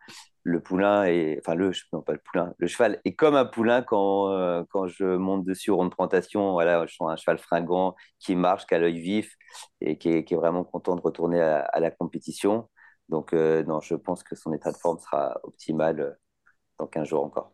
Le 0.44 0.60
poulain 0.60 1.04
est, 1.04 1.38
enfin 1.38 1.54
le, 1.54 1.70
non 1.92 2.00
pas 2.02 2.14
le 2.14 2.18
poulain, 2.18 2.52
le 2.58 2.66
cheval 2.66 3.00
est 3.04 3.14
comme 3.14 3.36
un 3.36 3.44
poulain 3.44 3.82
quand, 3.82 4.64
quand 4.70 4.88
je 4.88 5.04
monte 5.04 5.44
dessus 5.44 5.70
au 5.70 5.76
rond 5.76 5.84
de 5.84 5.94
plantation. 5.94 6.52
Voilà, 6.52 6.86
je 6.86 6.94
sens 6.94 7.10
un 7.10 7.16
cheval 7.16 7.38
fringant 7.38 7.94
qui 8.18 8.34
marche, 8.34 8.66
qui 8.66 8.74
a 8.74 8.78
l'œil 8.78 8.98
vif 8.98 9.36
et 9.82 9.98
qui 9.98 10.08
est, 10.08 10.24
qui 10.24 10.32
est, 10.32 10.36
vraiment 10.38 10.64
content 10.64 10.96
de 10.96 11.02
retourner 11.02 11.40
à, 11.40 11.60
à 11.60 11.80
la 11.80 11.90
compétition. 11.90 12.68
Donc, 13.12 13.32
non, 13.32 13.80
je 13.80 13.94
pense 13.94 14.24
que 14.24 14.34
son 14.34 14.52
état 14.52 14.72
de 14.72 14.76
forme 14.76 14.98
sera 14.98 15.38
optimal 15.44 16.18
dans 16.78 16.86
15 16.86 17.06
jours 17.06 17.24
encore. 17.24 17.52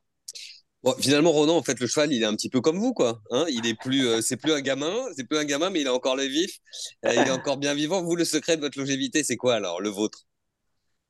Bon, 0.84 0.94
finalement, 1.00 1.32
Ronan, 1.32 1.56
en 1.56 1.62
fait, 1.62 1.80
le 1.80 1.88
cheval, 1.88 2.12
il 2.12 2.22
est 2.22 2.26
un 2.26 2.34
petit 2.34 2.48
peu 2.48 2.60
comme 2.60 2.78
vous, 2.78 2.94
quoi. 2.94 3.20
Hein 3.32 3.46
il 3.48 3.66
est 3.66 3.74
plus, 3.74 4.06
euh, 4.06 4.20
c'est 4.20 4.36
plus 4.36 4.52
un 4.52 4.60
gamin, 4.60 4.94
c'est 5.16 5.24
plus 5.24 5.36
un 5.36 5.44
gamin, 5.44 5.70
mais 5.70 5.80
il 5.80 5.88
a 5.88 5.92
encore 5.92 6.14
le 6.14 6.22
vif, 6.22 6.58
euh, 7.04 7.12
il 7.14 7.26
est 7.26 7.30
encore 7.32 7.56
bien 7.56 7.74
vivant. 7.74 8.00
Vous, 8.00 8.14
le 8.14 8.24
secret 8.24 8.56
de 8.56 8.60
votre 8.60 8.78
longévité, 8.78 9.24
c'est 9.24 9.36
quoi 9.36 9.54
alors, 9.54 9.80
le 9.80 9.88
vôtre? 9.88 10.26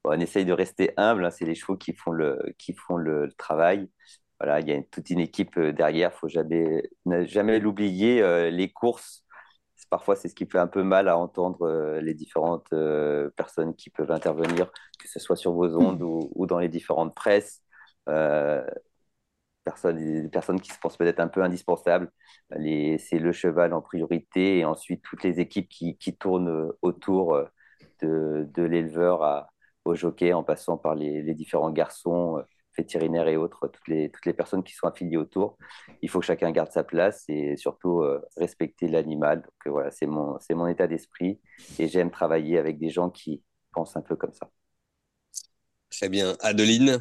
On 0.05 0.19
essaye 0.19 0.47
de 0.47 0.55
rester 0.55 0.93
humble. 0.97 1.27
Hein, 1.27 1.31
c'est 1.31 1.45
les 1.45 1.55
chevaux 1.55 1.77
qui 1.77 1.93
font 1.93 2.13
le, 2.13 2.39
qui 2.57 2.73
font 2.73 2.97
le, 2.97 3.31
travail. 3.37 3.91
Voilà, 4.41 4.61
il 4.61 4.69
y 4.69 4.73
a 4.73 4.83
toute 4.91 5.11
une 5.11 5.21
équipe 5.21 5.59
euh, 5.59 5.73
derrière. 5.73 6.15
Faut 6.15 6.29
jamais, 6.29 6.83
jamais 7.27 7.59
l'oublier. 7.59 8.51
les 8.51 8.73
courses, 8.73 9.23
parfois, 9.91 10.17
c'est 10.17 10.29
ce 10.29 10.35
qui 10.35 10.47
fait 10.47 10.59
un 10.59 10.67
peu 10.67 10.83
mal 10.83 11.09
à 11.09 11.17
entendre 11.19 11.99
les 12.01 12.15
différentes 12.15 12.75
personnes 13.37 13.75
qui 13.75 13.91
peuvent 13.91 14.11
intervenir, 14.11 14.71
que 14.99 15.09
ce 15.09 15.19
soit 15.19 15.37
sur 15.37 15.53
vos 15.53 15.77
ondes 15.77 16.03
ou, 16.03 16.47
dans 16.47 16.59
les 16.59 16.69
différentes 16.69 17.15
presses. 17.15 17.63
Euh, 18.09 18.65
personnes, 19.65 20.23
des 20.23 20.29
personnes 20.29 20.61
qui 20.61 20.73
se 20.73 20.79
pensent 20.79 20.97
peut-être 20.97 21.21
un 21.21 21.29
peu 21.29 21.43
indispensables. 21.43 22.11
C'est 22.51 23.19
le 23.19 23.33
cheval 23.33 23.75
en 23.75 23.83
priorité 23.83 24.59
et 24.59 24.65
ensuite 24.65 25.03
toutes 25.03 25.23
les 25.23 25.41
équipes 25.41 25.69
qui, 25.69 26.17
tournent 26.17 26.73
autour 26.83 27.39
de, 28.03 28.63
l'éleveur 28.63 29.47
au 29.85 29.95
jockey 29.95 30.33
en 30.33 30.43
passant 30.43 30.79
par 30.79 30.95
les, 30.95 31.35
différents 31.35 31.71
garçons, 31.71 32.43
vétérinaires 32.79 33.29
et 33.29 33.37
autres, 33.37 33.69
toutes 33.69 33.89
les, 33.89 34.11
toutes 34.11 34.25
les 34.25 34.33
personnes 34.33 34.63
qui 34.63 34.75
sont 34.75 34.87
affiliées 34.87 35.17
autour. 35.17 35.59
Il 36.01 36.09
faut 36.09 36.21
que 36.21 36.27
chacun 36.27 36.51
garde 36.51 36.71
sa 36.71 36.85
place 36.85 37.25
et 37.29 37.57
surtout 37.57 38.01
euh, 38.01 38.23
respecter 38.37 38.89
l'animal. 38.89 39.43
Donc 39.43 39.67
euh, 39.67 39.71
voilà, 39.71 39.91
c'est 39.91 40.07
mon, 40.07 40.39
mon 40.51 40.67
état 40.67 40.87
d'esprit 40.87 41.41
et 41.79 41.89
j'aime 41.89 42.11
travailler 42.11 42.59
avec 42.59 42.79
des 42.79 42.91
gens 42.91 43.11
qui 43.11 43.43
pensent 43.73 43.97
un 43.97 44.03
peu 44.03 44.17
comme 44.17 44.33
ça. 44.33 44.49
Très 45.91 46.09
bien. 46.09 46.37
Adeline? 46.41 47.01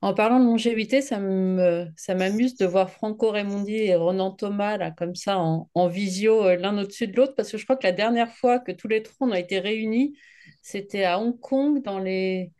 En 0.00 0.14
parlant 0.14 0.40
de 0.40 0.44
longévité, 0.44 1.00
ça 1.00 1.20
me, 1.20 1.86
ça 1.96 2.14
m'amuse 2.14 2.56
de 2.56 2.66
voir 2.66 2.90
Franco 2.90 3.30
Raimondi 3.30 3.76
et 3.76 3.94
Ronan 3.94 4.32
Thomas 4.32 4.76
là, 4.76 4.90
comme 4.90 5.14
ça 5.14 5.38
en, 5.38 5.88
visio 5.88 6.44
euh, 6.44 6.56
l'un 6.56 6.76
au-dessus 6.78 7.06
de 7.06 7.16
l'autre, 7.16 7.34
parce 7.36 7.50
que 7.52 7.58
je 7.58 7.64
crois 7.64 7.76
que 7.76 7.86
la 7.86 7.92
dernière 7.92 8.32
fois 8.32 8.58
que 8.58 8.72
tous 8.72 8.88
les 8.88 9.02
trois 9.02 9.28
ont 9.28 9.34
été 9.34 9.60
réunis, 9.60 10.16
c'était 10.60 11.04
à 11.04 11.20
Hong 11.20 11.38
Kong 11.38 11.82
dans 11.82 12.00
les 12.00 12.52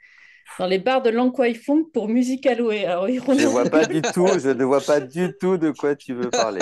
dans 0.58 0.66
les 0.66 0.78
bars 0.78 1.02
de 1.02 1.10
Lang 1.10 1.32
Kwai 1.32 1.54
Fong 1.54 1.84
pour 1.92 2.08
musique 2.08 2.46
allouée. 2.46 2.84
Alors, 2.84 3.06
je 3.08 3.12
ne 3.12 3.46
vois 3.46 3.64
pas 3.64 3.86
du 3.86 4.02
tout, 4.02 4.26
je 4.38 4.50
ne 4.50 4.64
vois 4.64 4.80
pas 4.80 5.00
du 5.00 5.34
tout 5.40 5.56
de 5.56 5.70
quoi 5.70 5.96
tu 5.96 6.14
veux 6.14 6.30
parler. 6.30 6.60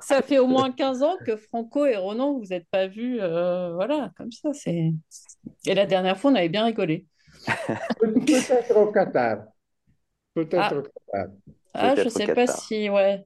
ça, 0.00 0.22
fait 0.22 0.38
au 0.38 0.46
moins 0.46 0.72
15 0.72 1.02
ans 1.02 1.16
que 1.24 1.36
Franco 1.36 1.86
et 1.86 1.96
Ronan, 1.96 2.38
vous 2.38 2.46
n'êtes 2.46 2.68
pas 2.70 2.86
vus, 2.86 3.18
euh, 3.20 3.72
voilà, 3.74 4.10
comme 4.16 4.32
ça. 4.32 4.52
C'est... 4.52 4.92
Et 5.66 5.74
la 5.74 5.86
dernière 5.86 6.18
fois, 6.18 6.30
on 6.30 6.34
avait 6.34 6.48
bien 6.48 6.64
rigolé. 6.64 7.06
Peut-être 8.00 8.76
au 8.76 8.92
Qatar. 8.92 9.44
Peut-être 10.34 10.58
ah. 10.58 10.74
au 10.74 10.82
Qatar. 10.82 11.26
Ah, 11.74 11.94
je 11.96 12.02
ne 12.04 12.08
sais 12.08 12.34
pas 12.34 12.46
si, 12.46 12.88
ouais. 12.88 13.24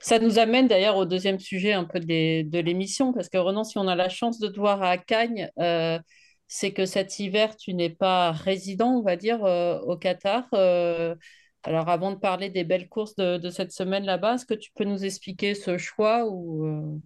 Ça 0.00 0.18
nous 0.18 0.38
amène 0.38 0.66
d'ailleurs 0.66 0.96
au 0.96 1.06
deuxième 1.06 1.38
sujet 1.38 1.72
un 1.72 1.84
peu 1.84 2.00
de 2.00 2.58
l'émission, 2.58 3.12
parce 3.12 3.28
que 3.28 3.38
Renan, 3.38 3.64
si 3.64 3.78
on 3.78 3.88
a 3.88 3.94
la 3.94 4.08
chance 4.08 4.38
de 4.38 4.48
te 4.48 4.58
voir 4.58 4.82
à 4.82 4.98
Cagnes, 4.98 5.50
euh, 5.58 5.98
c'est 6.46 6.72
que 6.72 6.86
cet 6.86 7.18
hiver, 7.18 7.56
tu 7.56 7.74
n'es 7.74 7.90
pas 7.90 8.32
résident, 8.32 8.90
on 8.90 9.02
va 9.02 9.16
dire, 9.16 9.44
euh, 9.44 9.78
au 9.80 9.96
Qatar. 9.96 10.46
Euh, 10.52 11.14
alors, 11.62 11.88
avant 11.88 12.10
de 12.10 12.16
parler 12.16 12.50
des 12.50 12.64
belles 12.64 12.88
courses 12.88 13.16
de, 13.16 13.50
cette 13.50 13.72
semaine 13.72 14.04
là-bas, 14.04 14.34
est-ce 14.34 14.46
que 14.46 14.54
tu 14.54 14.70
peux 14.74 14.84
nous 14.84 15.04
expliquer 15.04 15.54
ce 15.54 15.78
choix 15.78 16.26
ou 16.28 17.00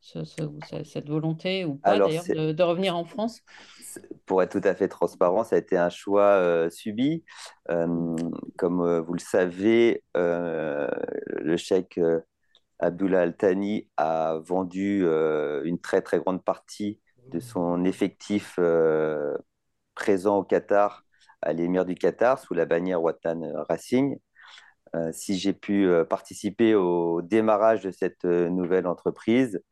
cette 0.00 1.08
volonté 1.08 1.64
ou 1.64 1.74
pas 1.74 1.98
d'ailleurs 1.98 2.24
de, 2.24 2.62
revenir 2.62 2.96
en 2.96 3.04
France? 3.04 3.40
Pour 4.24 4.40
être 4.42 4.52
tout 4.60 4.66
à 4.66 4.76
fait 4.76 4.86
transparent, 4.86 5.42
ça 5.42 5.56
a 5.56 5.58
été 5.58 5.76
un 5.76 5.90
choix 5.90 6.70
subi. 6.70 7.24
comme 7.66 9.00
vous 9.00 9.12
le 9.12 9.18
savez, 9.18 10.04
le 10.14 11.56
chèque 11.56 11.98
Abdullah 12.78 13.22
Al-Thani 13.22 13.88
a 13.96 14.38
vendu 14.40 15.04
une 15.64 15.80
très 15.80 16.02
très 16.02 16.20
grande 16.20 16.44
partie 16.44 17.00
de 17.30 17.40
son 17.40 17.84
effectif 17.84 18.56
euh, 18.58 19.36
présent 19.94 20.38
au 20.38 20.44
Qatar 20.44 21.04
à 21.42 21.52
l'émir 21.52 21.84
du 21.84 21.94
Qatar 21.94 22.38
sous 22.38 22.54
la 22.54 22.66
bannière 22.66 23.02
Watan 23.02 23.64
Racing. 23.68 24.18
Euh, 24.96 25.10
si 25.12 25.38
j'ai 25.38 25.52
pu 25.52 25.86
euh, 25.86 26.04
participer 26.04 26.74
au 26.74 27.22
démarrage 27.22 27.82
de 27.82 27.90
cette 27.90 28.24
nouvelle 28.24 28.86
entreprise, 28.86 29.62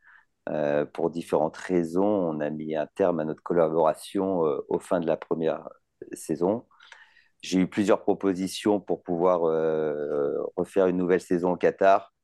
pour 0.92 1.10
différentes 1.10 1.56
raisons, 1.56 2.04
on 2.04 2.38
a 2.38 2.50
mis 2.50 2.76
un 2.76 2.86
terme 2.94 3.18
à 3.18 3.24
notre 3.24 3.42
collaboration 3.42 4.42
au 4.68 4.78
fin 4.78 5.00
de 5.00 5.06
la 5.08 5.16
première 5.16 5.68
saison. 6.12 6.64
J'ai 7.42 7.58
eu 7.58 7.66
plusieurs 7.66 8.02
propositions 8.02 8.78
pour 8.80 9.02
pouvoir 9.02 9.40
refaire 10.56 10.86
une 10.86 10.98
nouvelle 10.98 11.20
saison 11.20 11.54
au 11.54 11.56
Qatar, 11.56 12.14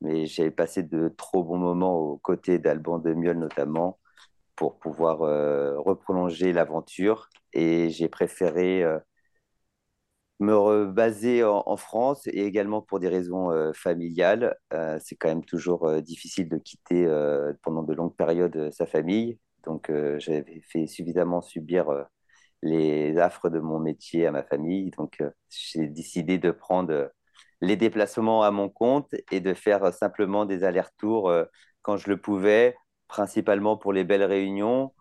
mais 0.00 0.24
j'avais 0.24 0.50
passé 0.50 0.82
de 0.82 1.08
trop 1.10 1.44
bons 1.44 1.58
moments 1.58 1.98
aux 1.98 2.16
côtés 2.16 2.58
d'Alban 2.58 2.98
de 2.98 3.12
Miol 3.12 3.36
notamment 3.36 3.98
pour 4.56 4.78
pouvoir 4.78 5.22
euh, 5.22 5.78
reprolonger 5.78 6.52
l'aventure. 6.52 7.28
Et 7.52 7.90
j'ai 7.90 8.08
préféré 8.08 8.82
euh, 8.82 8.98
me 10.40 10.86
baser 10.86 11.44
en, 11.44 11.76
France 11.76 12.26
et 12.26 12.44
également 12.44 12.82
pour 12.82 12.98
des 12.98 13.08
raisons 13.08 13.52
euh, 13.52 13.72
familiales. 13.72 14.56
c'est 15.00 15.16
quand 15.16 15.28
même 15.28 15.44
toujours 15.44 16.00
difficile 16.02 16.48
de 16.48 16.58
quitter 16.58 17.06
pendant 17.62 17.82
de 17.82 17.94
longues 17.94 18.16
périodes 18.16 18.70
sa 18.72 18.86
famille. 18.86 19.38
Donc 19.64 19.92
j'avais 20.18 20.60
fait 20.68 20.86
suffisamment 20.86 21.40
subir 21.42 21.86
les 22.62 23.18
affres 23.18 23.50
de 23.50 23.60
mon 23.60 23.78
métier 23.78 24.26
à 24.26 24.32
ma 24.32 24.42
famille. 24.42 24.90
Donc 24.90 25.22
j'ai 25.48 25.86
décidé 25.86 26.38
de 26.38 26.50
prendre 26.50 27.10
les 27.60 27.76
déplacements 27.76 28.42
à 28.42 28.50
mon 28.50 28.68
compte 28.68 29.14
et 29.30 29.40
de 29.40 29.54
faire 29.54 29.92
simplement 29.94 30.44
des 30.46 30.64
allers-retours 30.64 31.32
quand 31.82 31.96
je 31.96 32.08
le 32.10 32.20
pouvais 32.20 32.74
principalement 33.12 33.76
pour 33.76 33.92
les 33.92 34.04
belles 34.04 34.24
réunions, 34.24 34.94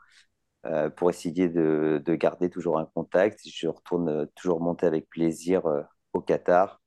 euh, 0.66 0.90
pour 0.90 1.10
essayer 1.10 1.48
de, 1.48 2.04
garder 2.08 2.50
toujours 2.50 2.78
un 2.78 2.86
contact. 2.86 3.40
Je 3.46 3.68
retourne 3.70 4.10
euh, 4.10 4.26
toujours 4.36 4.60
monter 4.60 4.86
avec 4.86 5.10
plaisir 5.10 5.66
euh, 5.66 5.82
au 6.12 6.20
Qatar, 6.20 6.82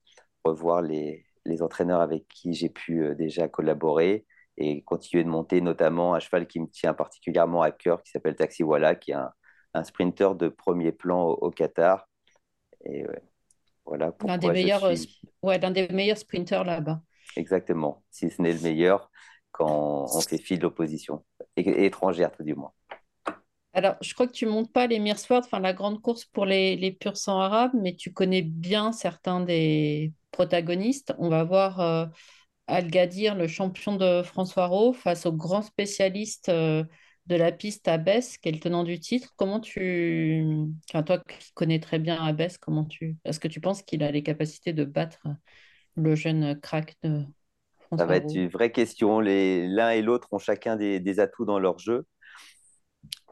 revoir 0.45 0.83
les, 0.83 1.25
entraîneurs 1.63 2.03
avec 2.03 2.29
qui 2.29 2.53
j'ai 2.53 2.69
pu 2.69 3.15
déjà 3.17 3.49
collaborer 3.49 4.27
et 4.59 4.83
continuer 4.83 5.25
de 5.25 5.29
monter 5.31 5.63
notamment 5.63 6.15
un 6.15 6.21
cheval 6.21 6.47
qui 6.47 6.61
me 6.61 6.67
tient 6.67 6.93
particulièrement 6.93 7.63
à 7.63 7.71
cœur, 7.71 8.03
qui 8.03 8.11
s'appelle 8.11 8.37
Taxiwala, 8.37 8.95
qui 8.95 9.13
est 9.13 9.15
un, 9.15 9.31
un 9.73 9.85
sprinter 9.85 10.35
de 10.35 10.49
premier 10.49 10.93
plan 10.93 11.23
au, 11.23 11.51
Qatar. 11.51 12.07
Et 12.85 13.05
voilà 13.87 14.13
l'un 14.27 14.39
des 14.39 14.51
meilleurs, 14.51 14.91
ouais, 15.43 15.59
l'un 15.59 15.71
des 15.71 15.89
meilleurs 15.89 16.19
sprinters 16.19 16.65
là-bas. 16.65 17.01
Exactement, 17.37 18.05
si 18.11 18.31
ce 18.31 18.43
n'est 18.43 18.53
le 18.53 18.61
meilleur 18.61 19.11
quand 19.55 20.07
on 20.13 20.21
fait 20.21 20.39
fi 20.39 20.59
de 20.59 20.65
l'opposition, 20.65 21.25
étrangère 21.57 22.33
tout 22.33 22.43
du 22.43 22.55
moins. 22.55 22.73
Alors, 23.73 23.95
je 24.01 24.13
crois 24.13 24.27
que 24.27 24.33
tu 24.33 24.47
montes 24.47 24.73
pas 24.73 24.89
les 24.89 24.99
Mirsword, 24.99 25.43
enfin 25.45 25.61
la 25.61 25.73
grande 25.73 26.03
course 26.03 26.25
pour 26.25 26.45
les, 26.45 26.77
les 26.77 26.91
pur 26.91 27.17
sang 27.17 27.39
arabes, 27.39 27.71
mais 27.75 27.95
tu 27.95 28.13
connais 28.13 28.43
bien 28.43 28.91
certains 28.91 29.41
des 29.41 30.13
protagonistes. 30.33 31.15
On 31.19 31.29
va 31.29 31.45
voir 31.45 31.81
euh, 31.81 32.07
Al-Gadir, 32.67 33.37
le 33.37 33.47
champion 33.47 33.95
de 33.97 34.23
François 34.25 34.67
Rowe, 34.67 34.93
face 34.93 35.25
au 35.25 35.33
grand 35.33 35.63
spécialiste 35.63 36.49
euh, 36.49 36.83
de 37.27 37.37
la 37.37 37.53
piste 37.53 37.87
Abbès, 37.87 38.39
qui 38.39 38.49
est 38.49 38.53
le 38.53 38.61
tenant 38.61 38.83
du 38.83 38.99
titre. 38.99 39.35
Comment 39.37 39.61
tu. 39.61 40.45
Enfin, 40.91 41.05
toi 41.05 41.19
qui 41.19 41.53
connais 41.55 41.79
très 41.79 42.01
bien 42.01 42.21
Abbès, 42.25 42.59
comment 42.59 42.85
tu. 42.85 43.17
Est-ce 43.25 43.39
que 43.39 43.49
tu 43.49 43.61
penses 43.61 43.83
qu'il 43.83 44.03
a 44.03 44.11
les 44.11 44.25
capacités 44.25 44.73
de 44.73 44.85
battre 44.85 45.27
le 45.97 46.17
jeune 46.17 46.61
crack 46.61 46.97
de, 47.05 47.25
ça 47.97 48.07
va 48.07 48.17
être 48.17 48.35
une 48.35 48.49
vraie 48.49 48.73
question. 48.73 49.21
L'un 49.21 49.91
et 49.91 50.03
l'autre 50.03 50.29
ont 50.33 50.39
chacun 50.39 50.77
des, 50.77 51.21
atouts 51.21 51.45
dans 51.45 51.59
leur 51.59 51.79
jeu. 51.79 52.07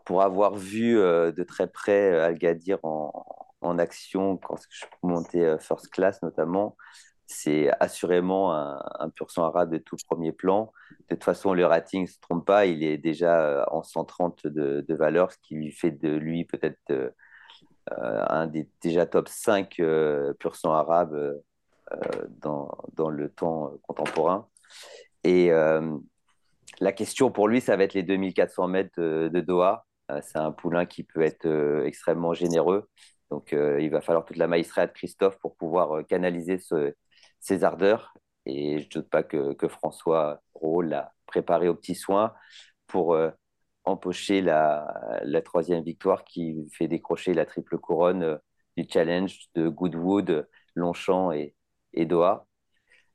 Pour 0.05 0.23
avoir 0.23 0.57
vu 0.57 0.99
euh, 0.99 1.31
de 1.31 1.45
très 1.45 1.69
près 1.69 2.13
euh, 2.13 2.27
Al-Gadir 2.27 2.79
en, 2.83 3.79
action, 3.79 4.37
quand 4.37 4.57
je 4.69 4.85
montais 5.05 5.45
euh, 5.45 5.59
First 5.59 5.89
Class 5.91 6.21
notamment, 6.23 6.77
c'est 7.27 7.71
assurément 7.81 8.53
un, 8.53 9.09
pur 9.11 9.31
sang 9.31 9.45
arabe 9.45 9.71
de 9.73 9.79
tout 9.79 9.97
premier 10.09 10.33
plan. 10.33 10.73
De 11.09 11.15
toute 11.15 11.25
façon, 11.25 11.55
le 11.55 11.65
rating 11.65 12.03
ne 12.03 12.07
se 12.07 12.19
trompe 12.21 12.45
pas, 12.45 12.67
il 12.67 12.83
est 12.83 12.99
déjà 12.99 13.67
en 13.71 13.83
130 13.83 14.47
de, 14.49 14.95
valeur, 14.95 15.33
ce 15.33 15.39
qui 15.39 15.55
lui 15.55 15.71
fait 15.71 15.93
de 15.93 16.11
lui 16.11 16.45
peut-être 16.45 17.15
un 17.91 18.47
des 18.49 18.69
déjà 18.83 19.07
top 19.07 19.29
5 19.29 19.81
pur 20.39 20.57
sang 20.57 20.75
arabes 20.75 21.41
dans, 22.41 22.77
dans, 22.95 23.09
le 23.09 23.31
temps 23.31 23.73
contemporain. 23.87 24.49
Et 25.25 25.53
euh, 25.53 25.97
la 26.81 26.93
question 26.93 27.31
pour 27.31 27.49
lui, 27.49 27.61
ça 27.61 27.77
va 27.77 27.85
être 27.85 27.95
les 27.95 28.03
2400 28.03 28.69
mètres 28.69 29.01
de, 29.01 29.41
Doha. 29.41 29.87
Euh, 30.11 30.21
c'est 30.23 30.39
un 30.39 30.53
poulain 30.53 30.87
qui 30.87 31.05
peut 31.05 31.23
être 31.23 31.47
euh, 31.47 31.85
extrêmement 31.85 32.35
généreux. 32.35 32.89
Donc, 33.31 33.53
il 33.53 33.89
va 33.89 34.03
falloir 34.03 34.27
toute 34.27 34.37
la 34.37 34.47
maïstria 34.47 34.87
de 34.87 34.93
Christophe 34.93 35.39
pour 35.39 35.57
pouvoir 35.57 36.07
canaliser 36.07 36.59
ses 37.41 37.65
ardeurs. 37.65 38.13
Et 38.45 38.79
je 38.81 38.85
ne 38.85 38.91
doute 38.91 39.09
pas 39.09 39.23
que, 39.23 39.57
François 39.69 40.43
Rowe 40.53 40.83
l'a 40.83 41.15
préparé 41.25 41.67
aux 41.69 41.75
petits 41.75 41.95
soins 41.95 42.35
pour 42.87 43.17
empocher 43.85 44.43
la, 44.43 44.87
troisième 45.47 45.83
victoire 45.83 46.25
qui 46.25 46.69
fait 46.75 46.89
décrocher 46.89 47.33
la 47.33 47.47
triple 47.47 47.79
couronne 47.79 48.39
du 48.77 48.87
challenge 48.87 49.47
de 49.55 49.67
Goodwood, 49.67 50.47
Longchamp 50.75 51.33
et 51.33 51.55
Doha. 52.05 52.47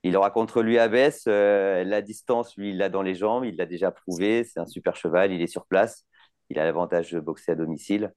Il 0.07 0.15
aura 0.15 0.31
contre 0.31 0.61
lui 0.61 0.79
à 0.79 0.87
baisse. 0.87 1.25
Euh, 1.27 1.83
la 1.83 2.01
distance, 2.01 2.55
lui, 2.55 2.69
il 2.69 2.77
l'a 2.77 2.87
dans 2.87 3.01
les 3.01 3.13
jambes. 3.13 3.43
Il 3.43 3.57
l'a 3.57 3.65
déjà 3.65 3.91
prouvé. 3.91 4.45
C'est 4.45 4.59
un 4.59 4.65
super 4.65 4.95
cheval. 4.95 5.33
Il 5.33 5.41
est 5.41 5.47
sur 5.47 5.65
place. 5.65 6.05
Il 6.49 6.59
a 6.59 6.63
l'avantage 6.63 7.11
de 7.11 7.19
boxer 7.19 7.51
à 7.51 7.55
domicile. 7.55 8.13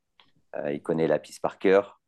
Euh, 0.56 0.72
il 0.72 0.82
connaît 0.82 1.08
la 1.08 1.18
piste 1.18 1.42
par 1.42 1.58
cœur. 1.58 2.00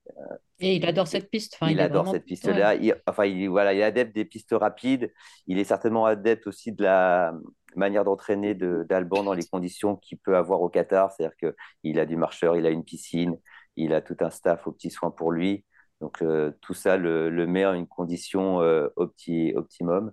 Et 0.61 0.77
il 0.77 0.87
adore 0.87 1.09
cette 1.09 1.31
piste. 1.31 1.59
il, 1.63 1.81
adore 1.81 2.09
cette 2.09 2.25
piste-là. 2.25 2.77
enfin, 3.07 3.25
il, 3.25 3.49
voilà, 3.49 3.73
il 3.73 3.81
est 3.81 3.85
adepte 3.85 4.15
des 4.15 4.25
pistes 4.25 4.53
rapides. 4.53 5.13
Il 5.49 5.59
est 5.59 5.65
certainement 5.65 6.07
adepte 6.07 6.47
aussi 6.47 6.71
de 6.71 6.85
la 6.85 7.35
manière 7.75 8.05
d'entraîner 8.05 8.55
d'Alban 8.55 9.25
dans 9.25 9.33
les 9.33 9.47
conditions 9.47 9.97
qu'il 9.97 10.19
peut 10.19 10.37
avoir 10.37 10.61
au 10.61 10.69
Qatar. 10.69 11.11
C'est-à-dire 11.13 11.37
qu'il 11.83 11.99
a 11.99 12.07
du 12.07 12.17
marcheur, 12.17 12.57
il 12.57 12.67
a 12.67 12.71
une 12.71 12.85
piscine, 12.85 13.37
il 13.77 13.95
a 13.95 14.01
tout 14.01 14.17
un 14.21 14.31
staff 14.31 14.67
aux 14.69 14.73
petits 14.73 14.91
soins 14.91 15.11
pour 15.11 15.33
lui. 15.33 15.65
Donc 16.03 16.21
euh, 16.21 16.51
tout 16.61 16.75
ça 16.75 16.97
le, 16.97 17.31
met 17.47 17.65
en 17.65 17.75
une 17.75 17.87
condition 17.87 18.61
euh, 18.61 18.89
optimum. 18.97 20.13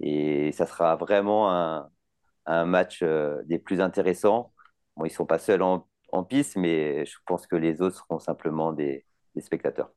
Et 0.00 0.50
ça 0.52 0.66
sera 0.66 0.96
vraiment 0.96 1.50
un, 2.46 2.64
match 2.64 3.00
euh, 3.02 3.42
des 3.44 3.58
plus 3.58 3.82
intéressants. 3.82 4.52
Ils 4.96 5.04
ne 5.04 5.08
sont 5.10 5.26
pas 5.26 5.38
seuls 5.38 5.62
en, 5.62 5.86
piste, 6.28 6.56
mais 6.56 7.04
je 7.04 7.16
pense 7.26 7.46
que 7.46 7.54
les 7.54 7.80
autres 7.82 7.98
seront 7.98 8.18
simplement 8.18 8.72
des, 8.72 9.04
spectateurs. 9.38 9.90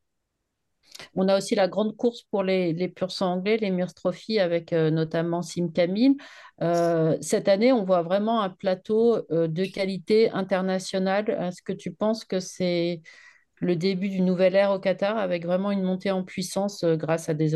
On 1.15 1.27
a 1.27 1.37
aussi 1.37 1.55
la 1.55 1.67
grande 1.67 1.95
course 1.95 2.23
pour 2.23 2.43
les, 2.43 2.73
les 2.73 2.87
pur 2.87 3.09
sang 3.09 3.33
anglais, 3.33 3.57
les 3.57 3.71
Murs 3.71 3.93
Trophy, 3.93 4.39
avec 4.39 4.71
notamment 4.71 5.41
Sim 5.41 5.69
Camille. 5.73 6.17
cette 7.21 7.47
année, 7.47 7.73
on 7.73 7.83
voit 7.83 8.03
vraiment 8.03 8.41
un 8.41 8.49
plateau 8.49 9.21
de 9.29 9.65
qualité 9.65 10.29
internationale. 10.31 11.29
Est-ce 11.29 11.61
que 11.61 11.73
tu 11.73 11.91
penses 11.91 12.25
que 12.25 12.39
c'est 12.39 13.01
le 13.59 13.75
début 13.75 14.09
d'une 14.09 14.25
nouvelle 14.25 14.55
ère 14.55 14.71
au 14.71 14.79
Qatar 14.79 15.17
avec 15.17 15.45
vraiment 15.45 15.71
une 15.71 15.83
montée 15.83 16.11
en 16.11 16.23
puissance 16.23 16.83
euh, 16.83 16.95
grâce 16.95 17.29
à 17.29 17.33
des, 17.33 17.55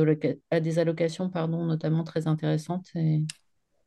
allocations 0.80 1.30
pardon, 1.30 1.66
notamment 1.66 2.04
très 2.04 2.28
intéressantes. 2.28 2.88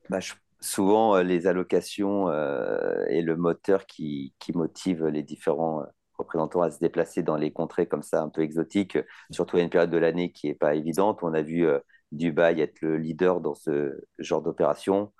Bah, 0.08 0.18
souvent 0.60 1.18
les 1.22 1.46
allocations 1.46 2.30
et 3.08 3.22
le 3.22 3.36
moteur 3.36 3.86
qui, 3.86 4.34
qui 4.38 4.52
motive 4.52 5.06
les 5.06 5.22
différents 5.22 5.84
représentants 6.18 6.60
à 6.60 6.70
se 6.70 6.78
déplacer 6.80 7.22
dans 7.22 7.36
les 7.36 7.50
contrées 7.50 7.86
comme 7.86 8.02
ça 8.02 8.20
un 8.20 8.28
peu 8.28 8.42
exotiques, 8.42 8.98
surtout 9.30 9.56
à 9.56 9.60
une 9.60 9.70
période 9.70 9.90
de 9.90 9.96
l'année 9.96 10.32
qui 10.32 10.48
n'est 10.48 10.54
pas 10.54 10.74
évidente. 10.74 11.20
On 11.22 11.32
a 11.32 11.40
vu 11.40 11.66
Dubaï 12.12 12.60
être 12.60 12.80
le 12.82 12.98
leader 12.98 13.40
dans 13.40 13.54
ce 13.54 14.04
genre 14.18 14.42
d'opération. 14.42 15.12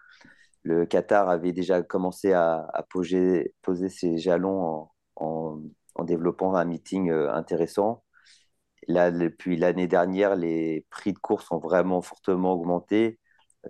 Le 0.63 0.85
Qatar 0.87 1.29
avait 1.29 1.53
déjà 1.53 1.83
commencé 1.83 2.33
à, 2.33 2.69
poser, 2.91 3.55
ses 3.89 4.19
jalons 4.19 4.89
en, 5.17 5.63
développant 6.05 6.55
un 6.55 6.65
meeting 6.65 7.11
euh, 7.11 7.33
intéressant. 7.33 8.05
Là, 8.89 9.11
depuis 9.11 9.57
l'année 9.57 9.87
dernière, 9.89 10.37
les 10.37 10.87
prix 10.91 11.13
de 11.13 11.19
course 11.19 11.51
ont 11.53 11.59
vraiment 11.59 12.03
fortement 12.03 12.53
augmenté. 12.53 13.19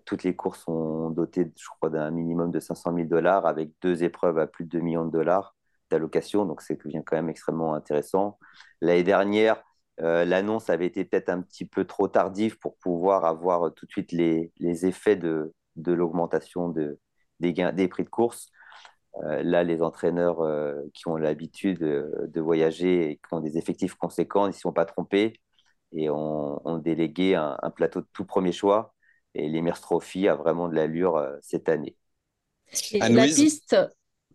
Toutes 0.05 0.23
les 0.25 0.37
courses 0.37 0.63
sont 0.65 1.11
dotées, 1.11 1.53
je 1.57 1.67
crois, 1.79 1.91
d'un 1.91 2.11
minimum 2.11 2.51
de 2.51 2.61
500 2.61 2.95
000 2.95 3.09
dollars 3.09 3.47
avec 3.47 3.73
deux 3.83 4.05
épreuves 4.05 4.39
à 4.39 4.47
plus 4.47 4.65
de 4.65 4.71
2 4.71 4.81
millions 4.81 5.05
de 5.05 5.11
dollars 5.11 5.57
d'allocation. 5.91 6.47
Donc, 6.47 6.63
c'est 6.63 6.79
quand 6.79 7.17
même 7.17 7.29
extrêmement 7.29 7.75
intéressant. 7.75 8.39
L'année 8.81 9.03
dernière, 9.03 9.63
euh, 10.01 10.25
l'annonce 10.25 10.71
avait 10.71 10.87
été 10.87 11.05
peut-être 11.05 11.29
un 11.29 11.43
petit 11.43 11.67
peu 11.67 11.85
trop 11.85 12.09
tardive 12.09 12.59
pour 12.59 12.77
pouvoir 12.79 13.25
avoir 13.25 13.75
tout 13.75 13.87
de 13.87 13.91
suite 13.91 14.13
les, 14.13 14.53
effets 14.87 15.17
de, 15.17 15.53
l'augmentation 15.87 16.69
de, 16.69 16.99
des, 17.41 17.53
des 17.53 17.89
prix 17.89 18.05
de 18.05 18.09
course. 18.09 18.51
Euh, 19.25 19.43
là, 19.43 19.65
les 19.65 19.83
entraîneurs 19.83 20.41
euh, 20.41 20.83
qui 20.95 21.09
ont 21.09 21.17
l'habitude 21.17 21.81
de 21.81 22.41
voyager 22.41 23.11
et 23.11 23.17
qui 23.17 23.35
ont 23.35 23.41
des 23.41 23.59
effectifs 23.59 23.95
conséquents, 23.95 24.47
ils 24.47 24.51
ne 24.51 24.55
sont 24.55 24.73
pas 24.73 24.87
trompés 24.87 25.35
et 25.93 26.09
ont, 26.09 26.67
ont 26.67 26.79
délégué 26.79 27.35
un, 27.35 27.59
plateau 27.75 28.01
de 28.01 28.09
tout 28.13 28.25
premier 28.25 28.53
choix. 28.53 28.95
Et 29.35 29.49
l'Emirs 29.49 29.81
Trophy 29.81 30.29
a 30.29 30.35
vraiment 30.35 30.69
de 30.69 30.75
l'allure 30.75 31.25
cette 31.43 31.69
année. 31.69 31.97
la 32.93 33.25
piste, 33.25 33.77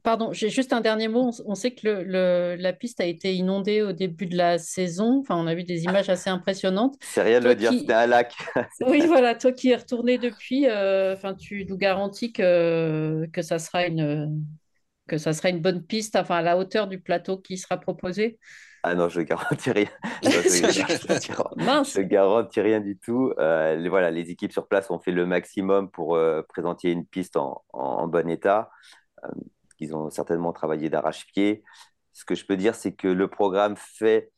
Pardon, 0.06 0.32
j'ai 0.32 0.50
juste 0.50 0.72
un 0.72 0.82
dernier 0.82 1.08
mot. 1.08 1.32
On, 1.48 1.56
sait 1.56 1.72
que 1.72 1.88
le, 1.88 2.56
la 2.60 2.74
piste 2.74 3.02
a 3.02 3.06
été 3.06 3.34
inondée 3.34 3.82
au 3.82 3.92
début 3.92 4.28
de 4.28 4.38
la 4.38 4.60
saison. 4.60 5.22
Enfin, 5.22 5.36
on 5.36 5.48
a 5.48 5.56
vu 5.56 5.64
des 5.64 5.84
images 5.86 6.10
assez 6.10 6.30
impressionnantes. 6.30 6.94
C'est 7.02 7.24
rien 7.24 7.40
de 7.40 7.48
le 7.48 7.56
dire, 7.56 7.72
c'était 7.72 7.94
un 7.94 8.06
lac. 8.06 8.36
oui, 8.82 9.08
voilà, 9.08 9.34
toi 9.34 9.52
qui 9.52 9.72
es 9.72 9.76
retourné 9.76 10.20
depuis, 10.20 10.68
euh, 10.68 11.16
enfin, 11.16 11.34
tu 11.34 11.66
nous 11.66 11.76
garantis 11.76 12.32
que, 12.32 13.26
que, 13.34 13.42
ça 13.42 13.58
sera 13.58 13.88
une, 13.88 14.46
que 15.08 15.18
ça 15.18 15.34
sera 15.34 15.50
une 15.50 15.62
bonne 15.62 15.84
piste, 15.84 16.16
enfin, 16.16 16.38
à 16.38 16.42
la 16.42 16.58
hauteur 16.58 16.88
du 16.88 17.00
plateau 17.00 17.38
qui 17.38 17.58
sera 17.58 17.78
proposé. 17.78 18.40
Ah 18.84 18.94
non, 18.94 19.10
je 19.10 19.22
garantis 19.22 19.72
rien. 19.72 19.90
je, 20.24 22.02
garantis 22.02 22.62
rien 22.62 22.80
du 22.80 22.98
tout. 22.98 23.34
Euh, 23.40 23.76
les, 23.76 23.90
voilà, 23.90 24.12
les 24.12 24.30
équipes 24.30 24.52
sur 24.52 24.68
place 24.68 24.92
ont 24.92 25.00
fait 25.00 25.12
le 25.12 25.26
maximum 25.26 25.90
pour 25.90 26.16
euh, 26.16 26.44
présenter 26.44 26.92
une 26.92 27.06
piste 27.06 27.36
en, 27.36 27.64
en 27.74 28.08
bon 28.08 28.30
état 28.30 28.70
qu'ils 29.78 29.96
ont 29.96 30.10
certainement 30.10 30.54
travaillé 30.54 30.90
d'arrache-pied. 30.90 31.64
Ce 32.14 32.26
que 32.26 32.36
je 32.36 32.46
peux 32.46 32.58
dire, 32.58 32.76
c'est 32.76 32.94
que 32.94 33.08
le 33.08 33.28
programme 33.28 33.76
fait 33.76 34.32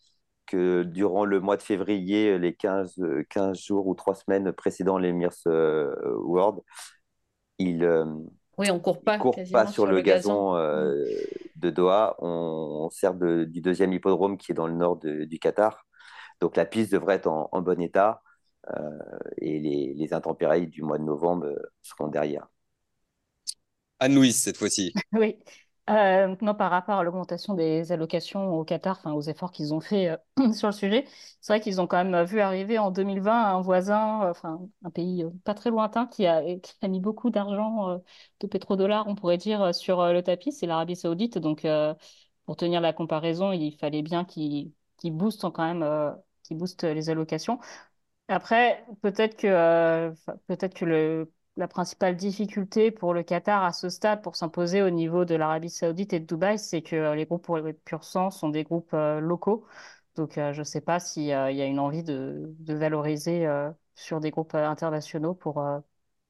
que 0.46 0.84
durant 0.84 1.26
le 1.26 1.40
mois 1.40 1.58
de 1.58 1.62
février, 1.62 2.40
les 2.40 2.56
15, 2.56 2.96
15 3.30 3.60
jours 3.60 3.88
ou 3.88 3.96
3 3.96 4.16
semaines 4.16 4.52
précédant 4.54 5.00
euh, 5.00 5.96
World, 6.24 6.62
il 7.60 7.84
euh, 7.84 8.06
oui, 8.58 8.72
on 8.72 8.80
court 8.80 9.02
pas, 9.02 9.18
court 9.20 9.36
pas 9.52 9.68
sur, 9.68 9.86
le, 9.86 10.02
gazon, 10.02 10.56
euh, 10.56 11.06
de 11.56 11.70
Doha. 11.70 12.16
On, 12.20 12.90
sert 12.90 13.14
du 13.14 13.62
deuxième 13.62 13.94
hippodrome 13.94 14.38
qui 14.38 14.52
est 14.52 14.56
dans 14.56 14.68
le 14.68 14.74
nord 14.74 14.98
du 14.98 15.40
Qatar. 15.40 15.86
Donc 16.40 16.56
la 16.56 16.66
piste 16.66 16.92
devrait 16.92 17.16
être 17.16 17.28
en, 17.28 17.62
bon 17.62 17.82
état 17.82 18.22
et 19.38 19.60
les, 19.60 19.94
les 19.96 20.14
intempéries 20.14 20.68
du 20.68 20.82
mois 20.82 20.98
de 20.98 21.04
novembre 21.04 21.54
seront 21.82 22.08
derrière. 22.08 22.48
Anne-Louise, 24.00 24.42
cette 24.42 24.58
fois-ci. 24.58 24.94
oui. 25.14 25.38
Euh, 25.90 26.36
non, 26.42 26.54
par 26.54 26.70
rapport 26.70 26.96
à 27.00 27.04
l'augmentation 27.04 27.54
des 27.54 27.94
allocations 27.94 28.54
au 28.54 28.66
Qatar, 28.66 28.98
enfin 28.98 29.14
aux 29.14 29.22
efforts 29.22 29.52
qu'ils 29.52 29.74
ont 29.74 29.80
fait 29.80 30.10
euh, 30.10 30.52
sur 30.54 30.68
le 30.68 30.74
sujet, 30.74 31.06
c'est 31.40 31.54
vrai 31.54 31.62
qu'ils 31.62 31.80
ont 31.80 31.88
quand 31.88 32.04
même 32.04 32.26
vu 32.26 32.42
arriver 32.42 32.78
en 32.78 32.92
2020 32.92 33.56
un 33.56 33.62
voisin, 33.62 34.24
euh, 34.26 34.32
enfin 34.32 34.60
un 34.84 34.90
pays 34.90 35.24
pas 35.46 35.54
très 35.54 35.70
lointain 35.70 36.06
qui 36.06 36.26
a, 36.28 36.42
mis 36.90 37.00
beaucoup 37.00 37.30
d'argent 37.30 38.02
de 38.42 38.48
pétrodollars, 38.48 39.08
on 39.08 39.16
pourrait 39.16 39.38
dire, 39.38 39.74
sur 39.74 40.06
le 40.12 40.22
tapis, 40.22 40.52
c'est 40.52 40.66
l'Arabie 40.66 40.98
Saoudite. 40.98 41.38
Donc, 41.38 41.66
pour 42.46 42.56
tenir 42.58 42.82
la 42.82 42.92
comparaison, 42.94 43.52
il 43.54 43.72
fallait 43.78 44.02
bien 44.02 44.26
qu'ils 44.26 44.74
qu 44.98 45.12
boostent 45.12 45.50
quand 45.52 45.64
même, 45.74 46.16
qu'ils 46.44 46.58
boostent 46.58 46.84
les 46.84 47.10
allocations. 47.10 47.60
Après, 48.30 48.86
peut-être 49.02 49.38
que, 49.38 50.14
peut-être 50.48 50.74
que 50.74 50.86
le 50.86 51.32
la 51.58 51.68
principale 51.68 52.16
difficulté 52.16 52.92
pour 52.92 53.14
le 53.14 53.24
Qatar 53.24 53.64
à 53.64 53.74
ce 53.74 53.90
stade 53.90 54.22
pour 54.22 54.36
s'imposer 54.36 54.82
au 54.84 54.90
niveau 54.92 55.26
de 55.26 55.36
l'Arabie 55.36 55.70
Saoudite 55.70 56.14
et 56.14 56.20
de 56.20 56.26
Dubaï, 56.26 56.60
c'est 56.60 56.82
que 56.84 56.96
euh, 56.96 57.16
les 57.16 57.26
groupes 57.26 57.44
pour 57.44 57.60
pur 57.84 58.04
sang 58.04 58.30
sont 58.32 58.50
des 58.50 58.64
groupes 58.64 58.94
euh, 58.94 59.20
locaux. 59.20 59.66
Donc, 60.16 60.38
euh, 60.38 60.54
je 60.54 60.60
ne 60.60 60.64
sais 60.64 60.82
pas 60.82 61.00
s'il 61.00 61.24
y 61.24 61.34
a 61.34 61.66
une 61.66 61.80
envie 61.80 62.04
de, 62.04 62.56
valoriser 62.68 63.48
sur 63.96 64.20
des 64.20 64.32
groupes 64.32 64.56
internationaux 64.56 65.34
pour. 65.34 65.64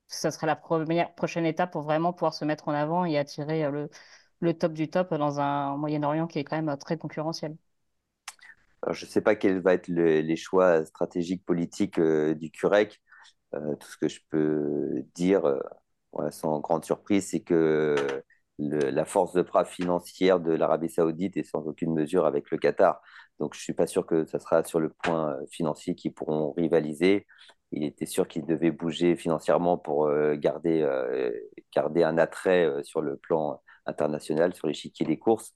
ça 0.08 0.32
serait 0.32 0.48
la 0.48 0.56
première, 0.56 1.13
prochaine 1.16 1.46
étape 1.46 1.72
pour 1.72 1.84
vraiment 1.84 2.13
pouvoir 2.13 2.34
se 2.34 2.46
mettre 2.46 2.68
en 2.68 2.74
avant 2.74 3.06
et 3.06 3.18
attirer 3.18 3.70
le, 4.42 4.54
top 4.54 4.74
du 4.74 4.90
top 4.90 5.13
dans 5.13 5.40
un 5.40 5.78
Moyen-Orient 5.78 6.28
qui 6.28 6.40
est 6.40 6.44
quand 6.44 6.62
même 6.62 6.78
très 6.78 6.98
concurrentiel. 6.98 7.56
Je 8.92 9.06
ne 9.06 9.10
sais 9.10 9.22
pas 9.22 9.36
quels 9.36 9.60
vont 9.62 9.72
être 9.72 9.88
les 9.88 10.36
choix 10.36 10.86
stratégiques 10.86 11.46
politiques 11.46 12.00
du 12.00 12.52
CUREC. 12.52 13.02
Euh, 13.56 13.76
tout 13.76 13.88
ce 13.88 13.98
que 13.98 14.08
je 14.08 14.20
peux 14.30 15.04
dire 15.16 15.46
euh, 15.46 15.60
sans 16.32 16.60
grande 16.60 16.86
surprise, 16.86 17.30
c'est 17.30 17.42
que 17.42 17.96
la 18.60 19.06
force 19.06 19.34
de 19.34 19.44
frappe 19.44 19.68
financière 19.68 20.40
de 20.40 20.52
l'Arabie 20.52 20.90
saoudite 20.90 21.38
est 21.38 21.44
sans 21.44 21.68
aucune 21.68 21.94
mesure 21.94 22.26
avec 22.26 22.50
le 22.50 22.58
Qatar. 22.58 23.02
Donc 23.40 23.54
je 23.54 23.60
ne 23.60 23.64
suis 23.64 23.74
pas 23.74 23.86
sûr 23.86 24.06
que 24.06 24.26
ce 24.26 24.40
sera 24.40 24.64
sur 24.64 24.80
le 24.80 24.90
point 24.90 25.34
euh, 25.34 25.46
financier 25.52 25.96
qu'ils 25.96 26.14
pourront 26.14 26.54
rivaliser. 26.54 27.28
Il 27.72 27.84
était 27.84 28.06
sûr 28.06 28.28
qu'ils 28.28 28.46
devaient 28.46 28.72
bouger 28.72 29.16
financièrement 29.16 29.78
pour 29.78 30.10
garder, 30.36 30.88
garder 31.76 32.04
un 32.04 32.18
attrait 32.18 32.82
sur 32.84 33.02
le 33.02 33.18
plan 33.18 33.62
international, 33.86 34.54
sur 34.54 34.68
l'échiquier 34.68 35.06
des 35.06 35.20
courses. 35.20 35.54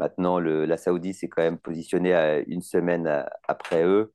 Maintenant, 0.00 0.40
le, 0.40 0.64
la 0.64 0.76
Saoudie 0.76 1.14
s'est 1.14 1.28
quand 1.28 1.42
même 1.42 1.58
positionnée 1.58 2.14
à 2.14 2.40
une 2.40 2.62
semaine 2.62 3.24
après 3.46 3.84
eux. 3.84 4.12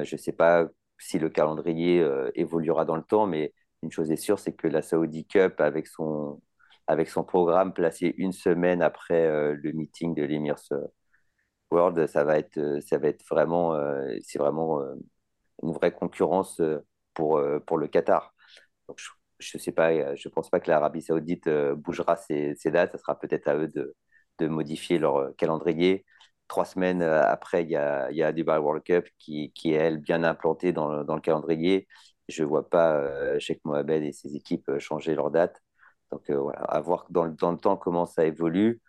je 0.00 0.16
ne 0.16 0.20
sais 0.20 0.32
pas 0.32 0.66
si 1.00 1.18
le 1.18 1.30
calendrier 1.30 2.00
euh, 2.00 2.30
évoluera 2.34 2.84
dans 2.84 2.96
le 2.96 3.02
temps, 3.02 3.26
mais 3.26 3.54
une 3.82 3.90
chose 3.92 4.10
est 4.10 4.16
sûre, 4.16 4.38
c'est 4.38 4.52
que 4.54 4.68
la 4.68 4.82
Saudi 4.82 5.26
Cup, 5.26 5.60
avec 5.60 5.86
son, 5.86 6.40
avec 6.86 7.08
son 7.08 7.24
programme 7.24 7.72
placé 7.74 8.14
une 8.18 8.32
semaine 8.32 8.82
après 8.82 9.26
euh, 9.26 9.56
le 9.62 9.72
meeting 9.72 10.14
de 10.14 10.22
l'Emirs 10.24 10.56
euh, 10.72 10.86
World, 11.70 12.06
ça 12.06 12.24
va 12.24 12.38
être, 12.38 12.80
ça 12.82 12.98
va 12.98 13.08
être 13.08 13.24
vraiment, 13.30 13.78
c'est 14.22 14.38
vraiment 14.40 14.80
une 15.62 15.72
vraie 15.72 15.92
concurrence 15.92 16.60
pour, 17.14 17.40
pour 17.66 17.78
le 17.78 17.86
Qatar. 17.88 18.34
Donc, 18.88 19.00
je 19.38 19.56
ne 19.56 19.60
sais 19.60 19.72
pas, 19.72 20.16
je 20.16 20.28
pense 20.28 20.50
pas 20.50 20.60
que 20.60 20.68
l'Arabie 20.68 21.02
Saoudite 21.02 21.48
bougera 21.76 22.16
ses, 22.16 22.56
ses, 22.56 22.72
dates. 22.72 22.92
Ça 22.92 22.98
sera 22.98 23.18
peut-être 23.18 23.46
à 23.46 23.56
eux 23.56 23.68
de, 23.68 23.94
de 24.40 24.48
modifier 24.48 24.98
leur 24.98 25.34
calendrier 25.36 26.04
trois 26.50 26.64
semaines 26.66 27.02
euh, 27.02 27.22
après, 27.26 27.62
il 27.64 27.70
y 27.70 27.76
a, 27.76 28.32
Dubai 28.32 28.58
World 28.58 28.82
Cup 28.84 29.08
qui, 29.18 29.52
est, 29.64 29.70
elle, 29.70 29.98
bien 29.98 30.24
implantée 30.24 30.72
dans 30.72 30.90
le, 31.02 31.20
calendrier. 31.20 31.88
Je 32.28 32.42
ne 32.42 32.48
vois 32.48 32.68
pas 32.68 32.96
euh, 32.96 33.38
Sheikh 33.38 33.60
Mohamed 33.64 34.02
et 34.02 34.12
ses 34.12 34.36
équipes 34.36 34.68
euh, 34.68 34.78
changer 34.80 35.14
leur 35.14 35.30
date. 35.30 35.62
Donc, 36.12 36.30
voilà, 36.30 36.60
à 36.62 36.80
voir 36.80 37.06
dans 37.10 37.24
le, 37.24 37.36
temps 37.36 37.76
comment 37.76 38.04
ça 38.06 38.24
évolue. 38.26 38.80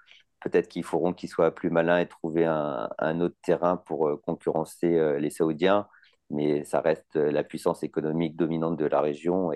Peut-être 0.42 0.68
qu'ils 0.70 0.84
feront 0.84 1.14
qu'ils 1.14 1.30
soient 1.30 1.54
plus 1.54 1.70
malins 1.70 2.00
et 2.00 2.08
trouver 2.08 2.46
un, 2.46 3.22
autre 3.22 3.36
terrain 3.44 3.78
pour 3.78 4.20
concurrencer 4.24 5.20
les 5.20 5.30
Saoudiens. 5.30 5.88
Mais 6.32 6.64
ça 6.64 6.82
reste 6.82 7.16
la 7.16 7.44
puissance 7.44 7.84
économique 7.84 8.36
dominante 8.36 8.78
de 8.78 8.86
la 8.86 9.02
région. 9.02 9.52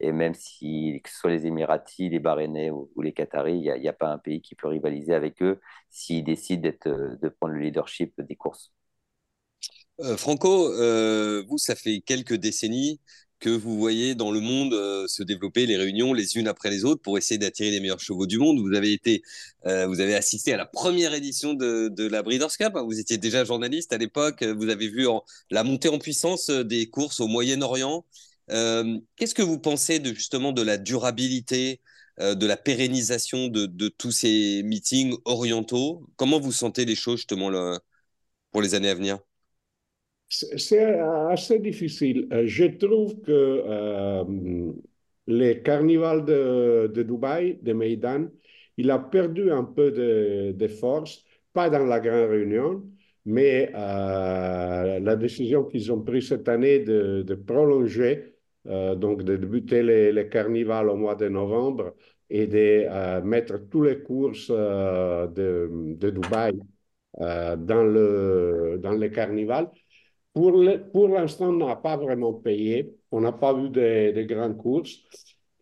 Et 0.00 0.12
même 0.12 0.34
si, 0.34 1.00
que 1.02 1.10
ce 1.10 1.16
soit 1.18 1.30
les 1.30 1.46
Émiratis, 1.46 2.10
les 2.10 2.20
Bahreïnais 2.20 2.70
ou, 2.70 2.90
les 3.02 3.12
Qataris, 3.12 3.58
il 3.58 3.80
n'y 3.80 3.88
a, 3.88 3.92
pas 3.92 4.12
un 4.12 4.18
pays 4.18 4.40
qui 4.40 4.54
peut 4.54 4.68
rivaliser 4.68 5.14
avec 5.14 5.42
eux 5.42 5.60
s'ils 5.90 6.24
décident 6.24 6.70
de 6.82 7.28
prendre 7.28 7.54
le 7.54 7.60
leadership 7.60 8.20
des 8.20 8.36
courses. 8.36 8.72
Euh, 10.00 10.16
Franco, 10.16 10.72
euh, 10.74 11.42
vous, 11.48 11.58
ça 11.58 11.74
fait 11.74 12.00
quelques 12.00 12.34
décennies 12.34 13.00
que 13.40 13.50
vous 13.50 13.78
voyez 13.78 14.14
dans 14.14 14.30
le 14.32 14.40
monde 14.40 14.74
euh, 14.74 15.06
se 15.06 15.22
développer 15.22 15.66
les 15.66 15.76
réunions 15.76 16.12
les 16.12 16.36
unes 16.36 16.48
après 16.48 16.70
les 16.70 16.84
autres 16.84 17.02
pour 17.02 17.18
essayer 17.18 17.38
d'attirer 17.38 17.70
les 17.70 17.80
meilleurs 17.80 18.00
chevaux 18.00 18.26
du 18.26 18.38
monde. 18.38 18.58
Vous 18.60 18.74
avez 18.76 18.92
été, 18.92 19.22
vous 19.64 20.00
avez 20.00 20.14
assisté 20.14 20.52
à 20.52 20.56
la 20.56 20.66
première 20.66 21.14
édition 21.14 21.54
de, 21.54 22.06
la 22.08 22.22
Breeders' 22.22 22.56
Cup. 22.56 22.74
Vous 22.84 22.98
étiez 22.98 23.18
déjà 23.18 23.44
journaliste 23.44 23.92
à 23.92 23.98
l'époque. 23.98 24.42
Vous 24.42 24.68
avez 24.68 24.88
vu 24.88 25.06
la 25.50 25.64
montée 25.64 25.88
en 25.88 25.98
puissance 25.98 26.50
des 26.50 26.88
courses 26.88 27.20
au 27.20 27.26
Moyen-Orient. 27.26 28.04
Euh, 28.50 28.98
qu'est-ce 29.16 29.34
que 29.34 29.42
vous 29.42 29.58
pensez 29.58 29.98
de 29.98 30.12
justement 30.12 30.52
de 30.52 30.62
la 30.62 30.78
durabilité, 30.78 31.80
euh, 32.20 32.34
de 32.34 32.46
la 32.46 32.56
pérennisation 32.56 33.48
de, 33.48 33.88
tous 33.88 34.10
ces 34.10 34.62
meetings 34.64 35.16
orientaux? 35.24 36.06
Comment 36.16 36.40
vous 36.40 36.52
sentez 36.52 36.84
les 36.84 36.94
choses 36.94 37.18
justement 37.18 37.50
pour 38.50 38.62
les 38.62 38.74
années 38.74 38.90
à 38.90 38.94
venir? 38.94 39.18
C'est 40.28 40.98
assez 41.30 41.58
difficile. 41.58 42.28
Euh, 42.32 42.42
je 42.46 42.64
trouve 42.64 43.20
que 43.22 43.62
le 45.26 45.52
carnaval 45.54 46.24
de, 46.24 47.02
Dubaï, 47.02 47.58
de 47.62 47.72
Meydan, 47.72 48.28
il 48.78 48.90
a 48.90 48.98
perdu 48.98 49.50
un 49.50 49.64
peu 49.64 49.90
de, 49.90 50.68
force, 50.68 51.24
pas 51.52 51.68
dans 51.70 51.84
la 51.84 52.00
grande 52.00 52.30
réunion, 52.30 52.84
mais 53.24 53.70
euh, 53.74 55.00
la 55.00 55.16
décision 55.16 55.64
qu'ils 55.64 55.92
ont 55.92 56.00
prise 56.02 56.28
cette 56.28 56.48
année 56.48 56.78
de, 56.80 57.34
prolonger, 57.46 58.08
euh, 58.14 58.37
donc 58.64 59.22
de 59.22 59.36
débuter 59.36 59.82
les, 59.82 60.12
les, 60.12 60.28
carnivals 60.28 60.88
au 60.90 60.96
mois 60.96 61.14
de 61.14 61.28
novembre 61.28 61.94
et 62.30 62.46
de 62.46 62.86
euh, 62.88 63.22
mettre 63.22 63.58
toutes 63.68 63.86
les 63.86 64.02
courses 64.02 64.48
euh, 64.50 65.26
de, 65.28 65.94
de, 65.96 66.10
Dubaï 66.10 66.52
euh, 67.20 67.56
dans, 67.56 67.82
le, 67.84 68.78
dans 68.82 68.92
les 68.92 69.10
carnivals, 69.10 69.70
pour, 70.34 71.08
l'instant, 71.08 71.48
on 71.48 71.66
n'a 71.66 71.76
pas 71.76 71.96
vraiment 71.96 72.32
payé. 72.34 72.94
On 73.10 73.20
n'a 73.20 73.32
pas 73.32 73.52
vu 73.54 73.70
de, 73.70 74.12
de 74.12 74.22
grandes 74.22 74.56
courses. 74.56 75.02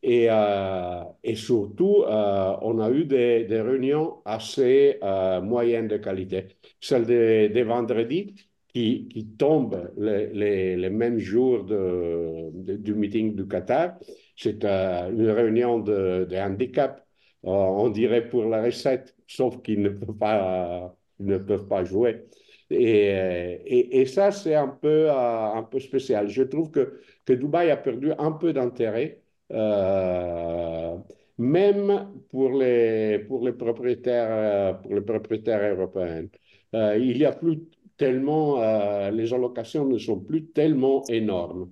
Et, 0.02 0.26
euh, 0.30 1.02
et 1.24 1.34
surtout, 1.34 2.04
euh, 2.06 2.56
on 2.62 2.78
a 2.80 2.90
eu 2.90 3.04
des, 3.06 3.44
des 3.44 3.60
réunions 3.60 4.22
assez 4.24 4.98
euh, 5.02 5.40
moyennes 5.40 5.88
de 5.88 5.96
qualité. 5.96 6.48
Celle 6.80 7.06
de, 7.06 7.48
de 7.52 7.60
vendredi, 7.62 8.34
qui, 8.76 9.08
qui 9.08 9.26
tombe 9.38 9.90
les, 9.96 10.90
mêmes 10.90 11.18
jours 11.18 11.64
de, 11.64 12.76
du 12.76 12.94
meeting 12.94 13.34
du 13.34 13.48
Qatar, 13.48 13.98
c'est 14.36 14.64
une 14.64 15.30
réunion 15.30 15.78
de, 15.78 16.28
handicap, 16.36 17.02
on 17.42 17.88
dirait 17.88 18.28
pour 18.28 18.44
la 18.44 18.62
recette, 18.62 19.14
sauf 19.26 19.62
qu'ils 19.62 19.80
ne 19.80 19.88
peuvent 19.88 20.18
pas, 20.18 20.94
ne 21.20 21.38
peuvent 21.38 21.68
pas 21.68 21.84
jouer. 21.84 22.26
Et, 22.68 24.04
ça, 24.06 24.30
c'est 24.30 24.54
un 24.54 24.68
peu, 24.68 25.10
un 25.10 25.62
peu 25.62 25.80
spécial. 25.80 26.28
Je 26.28 26.42
trouve 26.42 26.70
que, 26.70 27.00
que 27.24 27.32
Dubaï 27.32 27.70
a 27.70 27.78
perdu 27.78 28.12
un 28.18 28.32
peu 28.32 28.52
d'intérêt 28.52 29.22
euh, 29.52 30.98
même 31.38 32.12
pour 32.30 32.50
les, 32.52 33.20
pour 33.20 33.42
les 33.44 33.52
propriétaires, 33.52 34.28
euh, 34.30 34.72
pour 34.74 34.94
les 34.94 35.00
propriétaires 35.02 35.74
européens. 35.74 36.26
Euh, 36.74 36.98
il 36.98 37.16
y 37.18 37.24
a 37.24 37.32
plus 37.32 37.60
tellement, 37.96 38.60
euh, 38.60 39.10
les 39.10 39.32
allocations 39.32 39.86
ne 39.86 39.98
sont 39.98 40.20
plus 40.20 40.46
tellement 40.48 41.04
énormes 41.08 41.70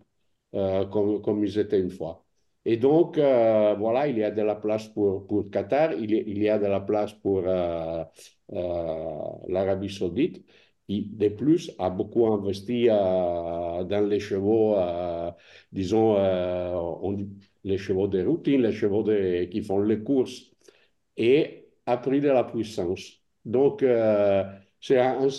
euh, 0.54 0.84
comme, 0.86 1.20
comme 1.22 1.44
ils 1.44 1.58
étaient 1.58 1.80
une 1.80 1.90
fois. 1.90 2.24
Et 2.64 2.76
donc, 2.78 3.18
euh, 3.18 3.74
voilà, 3.78 4.08
il 4.08 4.18
y 4.18 4.24
a 4.24 4.30
de 4.30 4.42
la 4.42 4.54
place 4.54 4.88
pour, 4.88 5.26
pour 5.26 5.50
Qatar, 5.50 5.92
il 5.94 6.10
y, 6.12 6.16
il 6.26 6.42
y 6.42 6.48
a 6.48 6.58
de 6.58 6.66
la 6.66 6.80
place 6.80 7.12
pour 7.12 7.42
l'Arabie 9.48 9.90
saoudite 9.90 10.44
qui, 10.86 11.02
de 11.12 11.28
plus, 11.28 11.72
a 11.78 11.90
beaucoup 11.90 12.26
investi 12.26 12.86
dans 12.86 14.06
les 14.08 14.20
chevaux, 14.20 14.76
disons, 15.72 16.16
les 17.64 17.78
chevaux 17.78 18.08
de 18.08 18.22
routine, 18.24 18.62
les 18.62 18.72
chevaux 18.72 19.02
de, 19.02 19.44
qui 19.44 19.62
font 19.62 19.80
les 19.80 20.02
courses, 20.02 20.50
et 21.16 21.68
a 21.86 21.96
pris 21.98 22.20
de 22.20 22.28
la 22.28 22.44
puissance. 22.44 23.22
Donc, 23.44 23.82
c'est 24.86 24.98
un, 24.98 25.30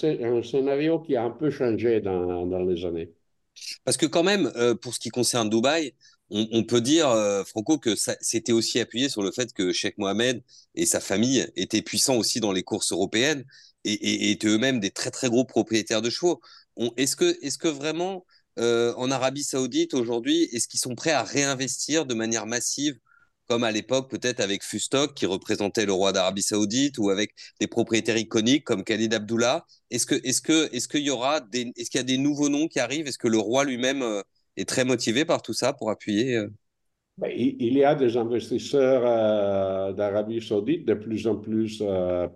scénario 0.41 0.99
qui 0.99 1.15
a 1.15 1.23
un 1.23 1.29
peu 1.29 1.51
changé 1.51 2.01
dans, 2.01 2.65
les 2.67 2.83
années. 2.83 3.11
Parce 3.83 3.95
que 3.95 4.07
quand 4.07 4.23
même, 4.23 4.51
euh, 4.55 4.73
pour 4.73 4.95
ce 4.95 4.99
qui 4.99 5.09
concerne 5.09 5.49
Dubaï, 5.51 5.93
on, 6.31 6.63
peut 6.63 6.81
dire, 6.81 7.09
euh, 7.09 7.43
Franco, 7.43 7.77
que 7.77 7.93
c'était 8.19 8.51
aussi 8.51 8.79
appuyé 8.79 9.09
sur 9.09 9.21
le 9.21 9.31
fait 9.31 9.53
que 9.53 9.71
Sheikh 9.71 9.99
Mohamed 9.99 10.41
et 10.73 10.87
sa 10.87 10.99
famille 10.99 11.47
étaient 11.55 11.83
puissants 11.83 12.15
aussi 12.15 12.39
dans 12.39 12.51
les 12.51 12.63
courses 12.63 12.91
européennes 12.91 13.45
et, 13.83 14.31
étaient 14.31 14.47
eux-mêmes 14.47 14.79
des 14.79 14.89
très 14.89 15.11
très 15.11 15.29
gros 15.29 15.45
propriétaires 15.45 16.01
de 16.01 16.09
chevaux. 16.09 16.41
Est-ce 16.97 17.15
que, 17.15 17.37
est 17.45 17.55
que 17.59 17.67
vraiment 17.67 18.25
euh, 18.57 18.95
en 18.95 19.11
Arabie 19.11 19.43
Saoudite 19.43 19.93
aujourd'hui 19.93 20.49
Est-ce 20.51 20.67
qu'ils 20.67 20.79
sont 20.79 20.95
prêts 20.95 21.11
à 21.11 21.21
réinvestir 21.21 22.07
de 22.07 22.15
manière 22.15 22.47
massive, 22.47 22.97
comme 23.47 23.63
à 23.63 23.71
l'époque 23.71 24.09
peut-être 24.09 24.39
avec 24.39 24.63
Fustok 24.63 25.13
qui 25.13 25.25
représentait 25.25 25.85
le 25.85 25.93
roi 25.93 26.11
d'Arabie 26.11 26.41
Saoudite 26.41 26.97
ou 26.97 27.09
avec 27.09 27.31
des 27.59 27.67
propriétaires 27.67 28.17
iconiques 28.17 28.63
comme 28.63 28.83
Khalid 28.83 29.13
Abdullah. 29.13 29.65
Est-ce 29.91 30.05
que, 30.05 30.15
est-ce 30.15 30.41
que, 30.41 30.73
est-ce 30.75 30.87
qu'il 30.87 31.03
y 31.03 31.09
aura 31.09 31.39
des, 31.41 31.71
est-ce 31.75 31.89
qu'il 31.89 31.99
y 31.99 32.01
a 32.01 32.05
des 32.05 32.17
nouveaux 32.17 32.49
noms 32.49 32.67
qui 32.67 32.79
arrivent? 32.79 33.07
Est-ce 33.07 33.17
que 33.17 33.27
le 33.27 33.37
roi 33.37 33.63
lui-même 33.63 34.01
euh, 34.01 34.21
est 34.57 34.67
très 34.67 34.85
motivé 34.85 35.25
par 35.25 35.41
tout 35.41 35.53
ça 35.53 35.73
pour 35.73 35.89
appuyer 35.89 36.35
euh... 36.37 36.49
Ben, 37.17 37.31
il 37.33 37.77
y 37.77 37.83
a 37.85 37.95
des 37.95 38.17
investisseurs 38.17 39.03
euh, 39.05 39.93
d'Arabie 39.93 40.41
Saoudite 40.41 40.85
de 40.85 40.95
plus 40.95 41.27
en 41.27 41.37
plus 41.37 41.81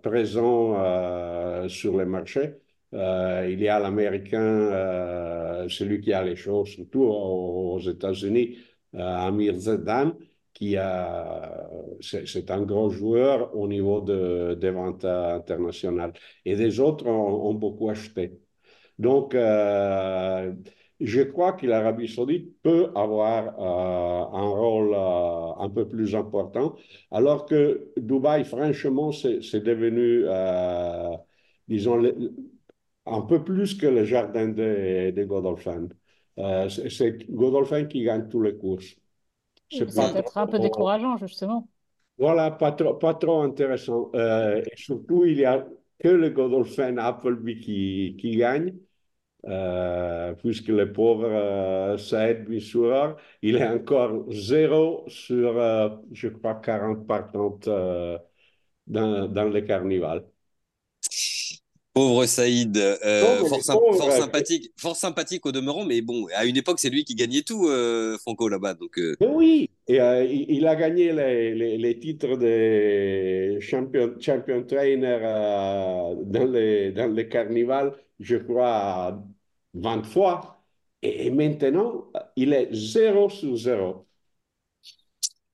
présents 0.02 1.68
sur 1.68 1.98
les 1.98 2.06
marchés. 2.06 2.54
Il 2.94 3.60
y 3.60 3.68
a 3.68 3.78
l'Américain, 3.78 5.68
celui 5.68 6.00
qui 6.00 6.14
a 6.14 6.24
les 6.24 6.38
choses, 6.38 6.70
surtout 6.70 7.04
aux, 7.04 7.80
États-Unis, 7.82 8.58
Amir 8.94 9.60
Zedan, 9.60 10.14
qui 10.60 10.76
a, 10.78 11.70
c'est 12.02 12.52
un 12.52 12.62
gros 12.64 12.90
joueur 12.90 13.56
au 13.56 13.68
niveau 13.68 14.02
de, 14.02 14.56
des 14.56 14.72
ventes 14.72 15.06
internationales. 15.06 16.14
Et 16.46 16.56
des 16.58 16.80
autres 16.82 17.08
ont, 17.08 17.54
beaucoup 17.54 17.90
acheté. 17.90 18.40
Donc, 19.00 19.36
euh, 19.36 20.54
je 21.00 21.22
crois 21.22 21.54
que 21.54 21.66
l'Arabie 21.66 22.10
saoudite 22.10 22.62
peut 22.62 22.92
avoir 22.96 23.58
euh, 23.60 24.38
un 24.38 24.50
rôle 24.50 24.94
euh, 24.94 25.64
un 25.64 25.70
peu 25.70 25.88
plus 25.88 26.16
important, 26.16 26.76
alors 27.12 27.46
que 27.46 27.92
Dubaï, 27.98 28.44
franchement, 28.46 29.12
c'est 29.14 29.62
devenu, 29.64 30.26
disons, 31.70 32.04
un 33.06 33.22
peu 33.22 33.44
plus 33.44 33.76
que 33.76 33.88
le 33.88 34.04
jardin 34.06 34.50
de, 34.50 35.12
de 35.12 35.24
Godolphin. 35.24 35.88
C'est 36.70 37.30
Godolphin 37.30 37.86
qui 37.86 38.04
gagne 38.04 38.28
tous 38.30 38.42
les 38.42 38.58
courses. 38.58 38.96
C'est 39.72 39.86
peut-être 39.86 40.38
un 40.38 40.48
peu 40.48 40.60
décourageant, 40.60 41.18
justement. 41.18 41.68
Voilà, 42.18 42.52
pas 42.52 42.72
trop, 42.74 42.96
pas 42.96 43.14
trop 43.14 43.42
intéressant. 43.42 44.12
Euh, 44.16 44.62
et 44.72 44.76
surtout, 44.76 45.26
il 45.26 45.38
n'y 45.38 45.46
a 45.46 45.66
que 46.00 46.08
le 46.10 46.30
Godolphin 46.30 46.98
Appleby 46.98 47.60
qui, 47.60 48.18
qui 48.20 48.32
gagne, 48.38 48.76
euh, 49.48 50.34
puisque 50.36 50.70
le 50.70 50.94
pauvre 50.94 51.26
euh, 51.28 51.98
Saïd 51.98 52.46
Bissoura, 52.46 53.18
il 53.42 53.58
est 53.58 53.68
encore 53.68 54.26
zéro 54.32 55.06
sur, 55.10 55.58
euh, 55.60 55.90
je 56.14 56.30
crois, 56.30 56.56
40 56.56 57.08
partantes 57.08 57.70
dans, 58.88 59.28
dans 59.28 59.46
le 59.50 59.62
carnival. 59.62 60.26
Pauvre 62.00 62.26
Saïd, 62.26 62.78
euh, 62.78 63.40
fort, 63.40 63.62
symp 63.62 63.74
fort, 63.74 64.12
sympathique, 64.14 64.72
fort 64.78 64.96
sympathique 64.96 65.46
au 65.46 65.52
demeurant, 65.52 65.84
mais 65.84 66.00
bon, 66.00 66.28
à 66.34 66.46
une 66.46 66.56
époque, 66.56 66.80
c'est 66.80 66.90
lui 66.90 67.04
qui 67.04 67.14
gagnait 67.14 67.42
tout, 67.42 67.68
euh, 67.68 68.18
Franco, 68.20 68.48
là-bas. 68.48 68.74
Donc, 68.76 68.98
euh... 68.98 69.18
Oui, 69.20 69.70
et, 69.86 69.98
il 69.98 70.66
a 70.66 70.78
gagné 70.78 71.12
les, 71.12 71.54
les, 71.54 71.78
les 71.78 72.00
titres 72.00 72.38
de 72.38 73.60
champion, 73.60 74.14
champion 74.18 74.64
trainer 74.64 75.20
dans, 75.20 76.50
les, 76.50 76.94
dans 76.94 77.14
les 77.14 77.28
carnivals, 77.28 77.92
je 78.22 78.38
crois, 78.38 79.22
20 79.74 80.06
fois. 80.06 80.64
Et 81.02 81.30
maintenant, 81.32 82.06
il 82.38 82.54
est 82.54 82.70
0 82.72 83.30
sur 83.30 83.58
0. 83.58 84.06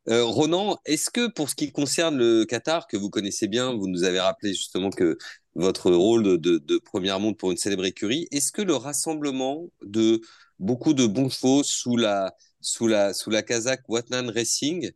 Euh, 0.07 0.23
Ronan, 0.23 0.77
est-ce 0.85 1.09
que 1.09 1.27
pour 1.27 1.49
ce 1.49 1.55
qui 1.55 1.71
concerne 1.71 2.17
le 2.17 2.45
Qatar, 2.45 2.87
que 2.87 2.95
vous 2.95 3.09
connaissez 3.09 3.47
bien, 3.47 3.73
vous 3.73 3.87
nous 3.87 4.03
avez 4.03 4.19
rappelé 4.19 4.53
justement 4.53 4.91
que 4.91 5.17
votre 5.55 5.91
rôle 5.91 6.23
de, 6.23 6.35
de, 6.35 6.57
de 6.59 6.77
première 6.77 7.19
montre 7.19 7.37
pour 7.37 7.51
une 7.51 7.57
célèbre 7.57 7.85
écurie, 7.85 8.27
est-ce 8.31 8.51
que 8.51 8.61
le 8.61 8.75
rassemblement 8.75 9.67
de 9.83 10.21
beaucoup 10.59 10.93
de 10.93 11.07
bons 11.07 11.29
chevaux 11.29 11.63
sous 11.63 11.97
la, 11.97 12.35
sous 12.61 12.87
la, 12.87 13.13
sous 13.15 13.31
la 13.31 13.41
Kazakh 13.41 13.81
Watnan 13.89 14.29
Racing, 14.29 14.91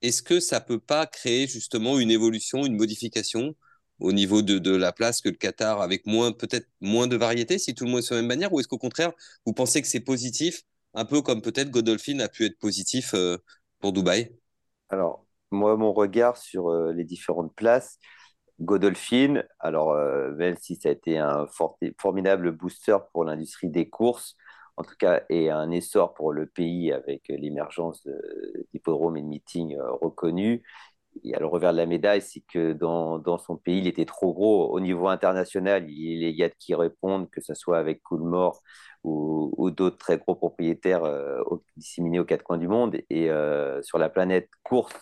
est-ce 0.00 0.22
que 0.22 0.38
ça 0.38 0.60
peut 0.60 0.78
pas 0.78 1.06
créer 1.06 1.48
justement 1.48 1.98
une 1.98 2.10
évolution, 2.12 2.64
une 2.64 2.76
modification 2.76 3.56
au 3.98 4.12
niveau 4.12 4.42
de, 4.42 4.58
de 4.58 4.74
la 4.76 4.92
place 4.92 5.20
que 5.20 5.28
le 5.28 5.36
Qatar, 5.36 5.80
avec 5.80 6.06
moins 6.06 6.30
peut-être 6.32 6.68
moins 6.80 7.08
de 7.08 7.16
variété, 7.16 7.58
si 7.58 7.74
tout 7.74 7.84
le 7.84 7.90
monde 7.90 8.00
est 8.00 8.02
sur 8.02 8.14
la 8.14 8.20
même 8.20 8.28
manière, 8.28 8.52
ou 8.52 8.60
est-ce 8.60 8.68
qu'au 8.68 8.78
contraire, 8.78 9.12
vous 9.44 9.52
pensez 9.54 9.82
que 9.82 9.88
c'est 9.88 10.00
positif, 10.00 10.62
un 10.94 11.04
peu 11.04 11.20
comme 11.22 11.42
peut-être 11.42 11.70
Godolphin 11.70 12.20
a 12.20 12.28
pu 12.28 12.44
être 12.44 12.58
positif 12.58 13.12
euh, 13.14 13.38
pour 13.80 13.92
Dubaï? 13.92 14.30
Alors, 14.92 15.26
moi, 15.50 15.76
mon 15.76 15.92
regard 15.92 16.36
sur 16.36 16.68
euh, 16.70 16.92
les 16.92 17.04
différentes 17.04 17.54
places, 17.54 17.98
Godolphin, 18.60 19.42
alors 19.60 19.92
euh, 19.92 20.32
même 20.32 20.56
si 20.58 20.76
ça 20.76 20.90
a 20.90 20.92
été 20.92 21.18
un 21.18 21.46
formidable 21.98 22.52
booster 22.52 22.96
pour 23.12 23.24
l'industrie 23.24 23.70
des 23.70 23.88
courses, 23.88 24.36
en 24.76 24.84
tout 24.84 24.94
cas, 24.98 25.22
et 25.30 25.50
un 25.50 25.70
essor 25.70 26.14
pour 26.14 26.32
le 26.32 26.46
pays 26.46 26.92
avec 26.92 27.24
l'émergence 27.28 28.06
d'hippodromes 28.72 29.16
et 29.16 29.22
de 29.22 29.26
meetings 29.26 29.76
euh, 29.76 29.92
reconnus, 29.92 30.62
il 31.22 31.30
y 31.30 31.34
a 31.34 31.38
le 31.38 31.46
revers 31.46 31.72
de 31.72 31.78
la 31.78 31.86
médaille, 31.86 32.22
c'est 32.22 32.40
que 32.40 32.72
dans, 32.72 33.18
dans, 33.18 33.38
son 33.38 33.56
pays, 33.56 33.78
il 33.78 33.86
était 33.86 34.04
trop 34.04 34.32
gros. 34.32 34.70
Au 34.72 34.80
niveau 34.80 35.08
international, 35.08 35.88
il 35.90 36.30
y 36.30 36.42
a 36.44 36.50
qui 36.50 36.74
répondent, 36.74 37.30
que 37.30 37.40
ce 37.40 37.54
soit 37.54 37.78
avec 37.78 38.02
Coolmore 38.02 38.62
ou, 39.04 39.52
ou 39.56 39.70
d'autres 39.70 39.98
très 39.98 40.18
gros 40.18 40.34
propriétaires 40.34 41.04
euh, 41.04 41.42
disséminés 41.76 42.18
aux 42.20 42.24
quatre 42.24 42.42
coins 42.44 42.58
du 42.58 42.68
monde. 42.68 42.96
Et 43.10 43.30
euh, 43.30 43.82
sur 43.82 43.98
la 43.98 44.08
planète 44.08 44.48
course, 44.62 44.94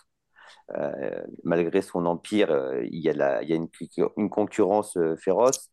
euh, 0.77 1.23
malgré 1.45 1.83
son 1.83 2.07
empire, 2.07 2.51
il 2.83 3.01
y 3.01 3.09
a, 3.11 3.15
la, 3.15 3.43
une 3.43 4.31
concurrence 4.31 4.99
féroce. 5.19 5.70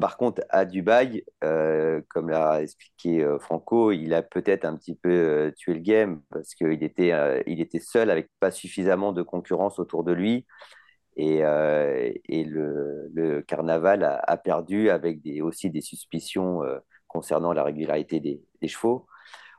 Par 0.00 0.16
contre, 0.16 0.42
à 0.50 0.64
Dubaï, 0.64 1.24
euh, 1.42 2.00
comme 2.08 2.30
l'a 2.30 2.62
expliqué 2.62 3.24
euh, 3.24 3.38
Franco, 3.38 3.90
il 3.90 4.14
a 4.14 4.22
peut-être 4.22 4.64
un 4.64 4.76
petit 4.76 4.94
peu 4.94 5.10
euh, 5.10 5.50
tué 5.56 5.74
le 5.74 5.80
game 5.80 6.22
parce 6.30 6.54
qu'il 6.54 6.84
était, 6.84 7.12
il 7.46 7.60
était 7.60 7.80
seul 7.80 8.10
avec 8.10 8.30
pas 8.38 8.50
suffisamment 8.50 9.12
de 9.12 9.22
concurrence 9.22 9.78
autour 9.78 10.04
de 10.04 10.12
lui. 10.12 10.46
Et, 11.16 11.38
et 11.40 12.44
le, 12.44 13.10
le, 13.12 13.42
carnaval 13.42 14.04
a, 14.04 14.36
perdu 14.36 14.88
avec 14.88 15.20
des, 15.20 15.40
aussi 15.40 15.68
des 15.68 15.80
suspicions 15.80 16.60
concernant 17.08 17.52
la 17.52 17.64
régularité 17.64 18.20
des, 18.20 18.40
des 18.62 18.68
chevaux. 18.68 19.06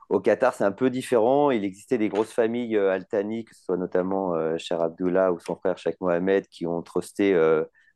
Au 0.08 0.22
Qatar, 0.22 0.54
c'est 0.54 0.64
un 0.64 0.72
peu 0.72 0.90
différent. 0.90 1.52
Il 1.52 1.66
existait 1.66 1.98
des 1.98 2.08
grosses 2.08 2.32
familles 2.32 2.78
Altani, 2.78 3.44
que 3.44 3.54
ce 3.56 3.64
soit 3.66 3.76
notamment 3.76 4.58
Cher 4.58 4.82
Abdullah 4.82 5.34
ou 5.34 5.40
son 5.40 5.58
frère 5.58 5.78
Sheikh 5.78 6.00
Mohamed, 6.00 6.48
qui 6.48 6.66
ont 6.66 6.82
trusté 6.82 7.34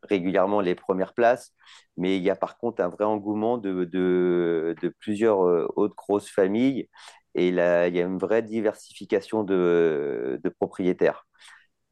régulièrement 0.09 0.61
les 0.61 0.75
premières 0.75 1.13
places. 1.13 1.53
Mais 1.97 2.17
il 2.17 2.23
y 2.23 2.29
a 2.29 2.35
par 2.35 2.57
contre 2.57 2.81
un 2.81 2.89
vrai 2.89 3.05
engouement 3.05 3.57
de, 3.57 4.75
plusieurs 4.99 5.45
euh, 5.45 5.67
autres 5.75 5.95
grosses 5.95 6.29
familles 6.29 6.89
et 7.35 7.51
là, 7.51 7.87
il 7.87 7.95
y 7.95 7.99
a 8.01 8.03
une 8.05 8.17
vraie 8.17 8.43
diversification 8.43 9.43
de, 9.43 10.41
propriétaires. 10.59 11.25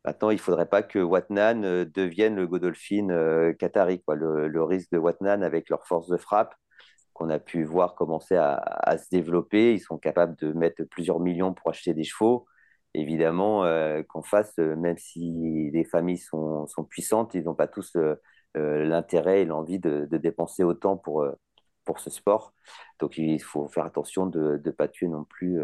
Maintenant, 0.06 0.32
il 0.32 0.36
ne 0.36 0.42
faudrait 0.42 0.68
pas 0.68 0.84
que 0.84 1.00
Watnan 1.00 1.64
euh, 1.64 1.86
devienne 1.86 2.36
le 2.36 2.48
Godolphin 2.48 3.10
euh, 3.12 3.54
qatari. 3.54 4.04
Le, 4.08 4.64
risque 4.64 4.92
de 4.92 4.98
Watnan 4.98 5.44
avec 5.44 5.70
leur 5.70 5.86
force 5.86 6.08
de 6.08 6.18
frappe 6.18 6.56
qu'on 7.14 7.30
a 7.30 7.40
pu 7.40 7.64
voir 7.64 7.96
commencer 7.96 8.36
à, 8.36 8.98
se 8.98 9.10
développer, 9.12 9.74
ils 9.74 9.80
sont 9.80 9.98
capables 9.98 10.36
de 10.38 10.54
mettre 10.54 10.84
plusieurs 10.86 11.20
millions 11.20 11.54
pour 11.54 11.70
acheter 11.70 11.94
des 11.94 12.04
chevaux 12.04 12.48
évidemment 12.94 13.64
euh, 13.64 14.04
qu'en 14.04 14.22
face, 14.22 14.54
euh, 14.60 14.76
même 14.76 14.98
si 14.98 15.70
les 15.72 15.84
familles 15.84 16.18
sont, 16.18 16.68
sont 16.68 16.84
puissantes, 16.84 17.34
ils 17.34 17.44
n'ont 17.44 17.56
pas 17.56 17.68
tous 17.68 17.96
euh, 17.96 18.16
l'intérêt 18.56 19.42
et 19.42 19.46
l'envie 19.46 19.80
de, 19.80 20.08
de, 20.10 20.18
dépenser 20.18 20.64
autant 20.64 20.98
pour, 20.98 21.26
pour 21.86 22.00
ce 22.00 22.10
sport. 22.10 22.54
Donc 23.00 23.18
il 23.18 23.42
faut 23.42 23.68
faire 23.68 23.86
attention 23.86 24.26
de 24.26 24.62
ne 24.64 24.72
pas 24.72 24.88
tuer 24.88 25.08
non 25.08 25.24
plus 25.24 25.60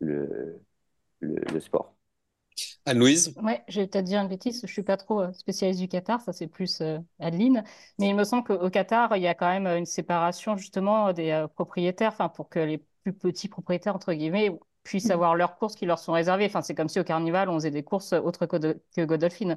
le, 0.00 0.60
le, 1.20 1.36
le, 1.52 1.60
sport. 1.60 1.94
Anne-Louise? 2.84 3.34
Oui, 3.42 3.52
je 3.68 3.80
vais 3.80 3.86
peut-être 3.86 4.04
dire 4.04 4.20
une 4.20 4.28
bêtise, 4.28 4.60
je 4.60 4.66
ne 4.66 4.72
suis 4.72 4.82
pas 4.82 4.96
trop 4.96 5.32
spécialiste 5.32 5.80
du 5.80 5.88
Qatar, 5.88 6.20
ça 6.20 6.32
c'est 6.32 6.48
plus 6.48 6.82
Adeline, 7.18 7.64
mais 7.98 8.08
il 8.08 8.14
me 8.14 8.24
semble 8.24 8.44
qu'au 8.44 8.68
Qatar, 8.68 9.16
il 9.16 9.22
y 9.22 9.28
a 9.28 9.34
quand 9.34 9.48
même 9.48 9.66
une 9.66 9.86
séparation 9.86 10.56
justement 10.56 11.12
des 11.12 11.46
propriétaires, 11.54 12.14
pour 12.34 12.50
que 12.50 12.58
les 12.58 12.84
plus 13.04 13.14
petits 13.14 13.48
propriétaires, 13.48 13.96
entre 13.96 14.12
guillemets, 14.12 14.50
puissent 14.82 15.08
mm. 15.08 15.12
avoir 15.12 15.34
leurs 15.34 15.56
courses 15.56 15.74
qui 15.74 15.86
leur 15.86 15.98
sont 15.98 16.12
réservées. 16.12 16.46
Enfin, 16.46 16.62
c'est 16.62 16.74
comme 16.74 16.88
si 16.88 17.00
au 17.00 17.04
carnaval, 17.04 17.48
on 17.48 17.54
faisait 17.54 17.70
des 17.70 17.82
courses 17.82 18.12
autres 18.12 18.46
que, 18.46 18.78
que 18.96 19.04
Godolphin. 19.04 19.56